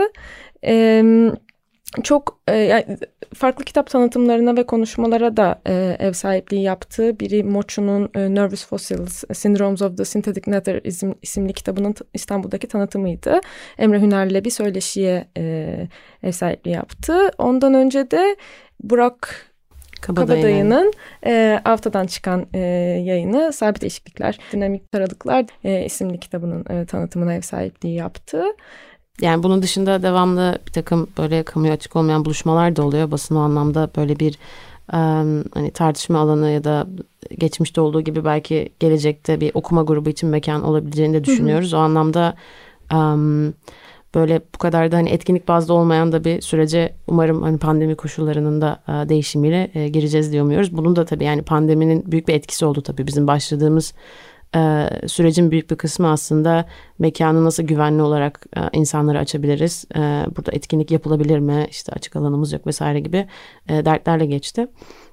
E, 0.66 1.04
çok 2.04 2.40
e, 2.48 2.56
yani 2.58 2.98
farklı 3.34 3.66
kitap 3.66 3.90
tanıtımlarına 3.90 4.58
ve 4.58 4.66
konuşmalara 4.66 5.38
da 5.38 5.62
e, 5.68 5.98
ev 6.00 6.14
sahipliği 6.14 6.62
yaptı. 6.62 7.20
Biri 7.20 7.44
Moçu'nun 7.44 8.10
e, 8.16 8.36
Nervous 8.36 8.66
Fossils, 8.66 9.24
Syndromes 9.34 9.82
of 9.82 9.98
the 9.98 10.06
Synthetic 10.06 10.52
Matter 10.52 10.82
isim, 10.84 11.16
isimli 11.22 11.54
kitabının 11.54 11.96
İstanbul'daki 12.14 12.68
tanıtımıydı. 12.68 13.40
Emre 13.78 14.02
Hüner'le 14.02 14.46
bir 14.46 14.50
söyleşiye 14.50 15.28
e, 15.38 15.88
ev 16.24 16.32
sahipliği 16.32 16.72
yaptı. 16.72 17.32
Ondan 17.38 17.74
önce 17.74 18.12
de 18.12 18.36
Burak 18.84 19.51
Kabadayı'nın 20.02 20.94
e, 21.26 21.62
haftadan 21.64 22.06
çıkan 22.06 22.48
e, 22.54 22.60
yayını 23.06 23.54
Sabit 23.54 23.84
Eşiklikler, 23.84 24.40
Dinamik 24.52 24.92
Taralıklar 24.92 25.46
e, 25.64 25.86
isimli 25.86 26.20
kitabının 26.20 26.66
e, 26.70 26.86
tanıtımına 26.86 27.34
ev 27.34 27.42
sahipliği 27.42 27.96
yaptı. 27.96 28.44
Yani 29.22 29.44
bunun 29.44 29.62
dışında 29.62 30.04
devamlı 30.04 30.60
bir 30.68 30.72
takım 30.72 31.08
böyle 31.18 31.44
kamuya 31.44 31.74
açık 31.74 31.96
olmayan 31.96 32.26
buluşmalar 32.26 32.76
da 32.76 32.84
oluyor. 32.84 33.12
Basın 33.12 33.36
o 33.36 33.40
anlamda 33.40 33.90
böyle 33.96 34.20
bir 34.20 34.38
um, 34.94 35.44
hani 35.54 35.72
tartışma 35.72 36.20
alanı 36.20 36.50
ya 36.50 36.64
da 36.64 36.88
geçmişte 37.38 37.82
olduğu 37.82 38.02
gibi 38.02 38.26
belki 38.26 38.70
gelecekte 38.80 39.42
bir 39.42 39.52
okuma 39.54 39.84
grubu 39.84 40.10
için 40.10 40.30
mekan 40.30 40.64
olabileceğini 40.64 41.14
de 41.14 41.24
düşünüyoruz. 41.24 41.72
Hı 41.72 41.76
hı. 41.76 41.80
O 41.80 41.84
anlamda 41.84 42.36
um, 42.94 43.54
böyle 44.15 44.41
bu 44.56 44.58
kadar 44.58 44.91
da 44.91 44.97
hani 44.97 45.10
etkinlik 45.10 45.47
bazlı 45.47 45.74
olmayan 45.74 46.12
da 46.12 46.24
bir 46.24 46.41
sürece 46.41 46.95
umarım 47.08 47.41
hani 47.41 47.58
pandemi 47.58 47.95
koşullarının 47.95 48.62
da 48.62 48.84
e, 48.88 49.10
değişimiyle 49.10 49.71
e, 49.74 49.88
gireceğiz 49.88 50.32
diyor 50.32 50.45
muyuz? 50.45 50.78
Bunun 50.78 50.95
da 50.95 51.06
tabii 51.06 51.24
yani 51.24 51.41
pandeminin 51.41 52.12
büyük 52.12 52.28
bir 52.28 52.34
etkisi 52.34 52.65
oldu 52.65 52.82
tabii 52.82 53.08
bizim 53.08 53.28
başladığımız 53.28 53.93
e, 54.56 54.89
sürecin 55.08 55.52
büyük 55.52 55.71
bir 55.71 55.76
kısmı 55.76 56.12
aslında 56.12 56.65
mekanı 57.00 57.45
nasıl 57.45 57.63
güvenli 57.63 58.02
olarak 58.02 58.45
insanlara 58.74 59.19
açabiliriz? 59.19 59.86
Burada 60.38 60.52
etkinlik 60.52 60.91
yapılabilir 60.91 61.39
mi? 61.39 61.67
İşte 61.69 61.91
açık 61.91 62.15
alanımız 62.15 62.54
yok 62.54 62.67
vesaire 62.67 63.00
gibi 63.00 63.28
dertlerle 63.69 64.26
geçti. 64.26 64.67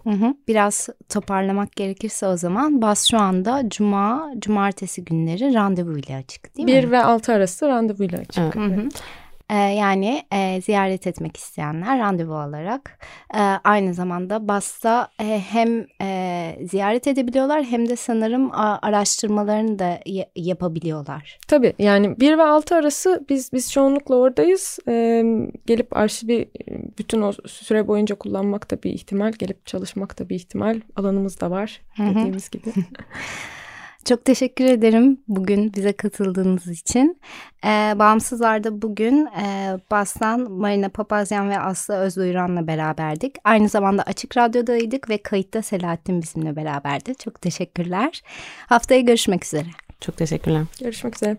Hı 0.09 0.15
hı. 0.15 0.35
Biraz 0.49 0.89
toparlamak 1.09 1.73
gerekirse 1.73 2.27
o 2.27 2.37
zaman 2.37 2.83
BAS 2.83 3.11
şu 3.11 3.19
anda 3.19 3.63
cuma, 3.69 4.31
cumartesi 4.39 5.05
günleri 5.05 5.55
randevu 5.55 5.99
ile 5.99 6.17
açık 6.17 6.57
değil 6.57 6.69
mi? 6.69 6.73
1 6.73 6.91
ve 6.91 7.03
6 7.03 7.33
arası 7.33 7.69
randevu 7.69 8.05
ile 8.05 8.17
açık. 8.19 8.39
Evet. 8.39 8.55
Hı 8.55 8.61
hı. 8.61 8.89
E, 9.51 9.55
yani 9.55 10.23
e, 10.33 10.61
ziyaret 10.61 11.07
etmek 11.07 11.37
isteyenler 11.37 11.99
randevu 11.99 12.35
alarak 12.35 12.99
e, 13.35 13.41
aynı 13.65 13.95
zamanda 13.95 14.49
BAS'ta 14.49 15.09
e, 15.21 15.43
hem 15.51 15.87
e, 16.03 16.59
ziyaret 16.71 17.07
edebiliyorlar 17.07 17.65
hem 17.65 17.89
de 17.89 17.97
sanırım 17.97 18.51
a, 18.53 18.79
araştırmalarını 18.83 19.79
da 19.79 20.01
yapabiliyorlar. 20.37 21.39
Tabii 21.49 21.73
yani 21.79 22.21
1 22.21 22.39
ve 22.39 22.43
6 22.43 22.77
arası 22.77 23.25
biz 23.29 23.53
biz 23.53 23.73
çoğunlukla 23.73 24.17
oradayız. 24.17 24.79
E, 24.89 25.25
gelip 25.67 25.97
arşivi 25.97 26.51
bütün 26.99 27.23
o 27.23 27.33
süre 27.47 27.89
boyunca 27.89 28.15
kullanmak 28.15 28.71
da 28.71 28.83
bir 28.83 28.91
ihtimal, 28.91 29.33
gelip 29.33 29.67
çalışmak 29.67 30.19
da 30.19 30.29
bir 30.29 30.35
ihtimal. 30.35 30.81
Alanımız 30.97 31.41
da 31.41 31.51
var 31.51 31.81
dediğimiz 31.99 32.51
gibi. 32.51 32.71
Çok 34.05 34.25
teşekkür 34.25 34.65
ederim 34.65 35.21
bugün 35.29 35.75
bize 35.75 35.93
katıldığınız 35.93 36.67
için. 36.67 37.21
Ee, 37.65 37.95
Bağımsızlar'da 37.97 38.83
bugün 38.83 39.27
e, 39.27 39.77
Bastan, 39.91 40.51
Marina 40.51 40.89
Papazyan 40.89 41.51
ve 41.51 41.59
Aslı 41.59 41.95
Özduyuran'la 41.95 42.67
beraberdik. 42.67 43.37
Aynı 43.45 43.69
zamanda 43.69 44.03
Açık 44.03 44.37
Radyo'daydık 44.37 45.11
ve 45.11 45.19
kayıtta 45.19 45.63
Selahattin 45.63 46.23
bizimle 46.23 46.57
beraberdi. 46.57 47.15
Çok 47.15 47.43
teşekkürler. 47.43 48.23
Haftaya 48.67 49.01
görüşmek 49.01 49.45
üzere. 49.45 49.69
Çok 50.01 50.17
teşekkürler. 50.17 50.63
Görüşmek 50.81 51.17
üzere. 51.17 51.37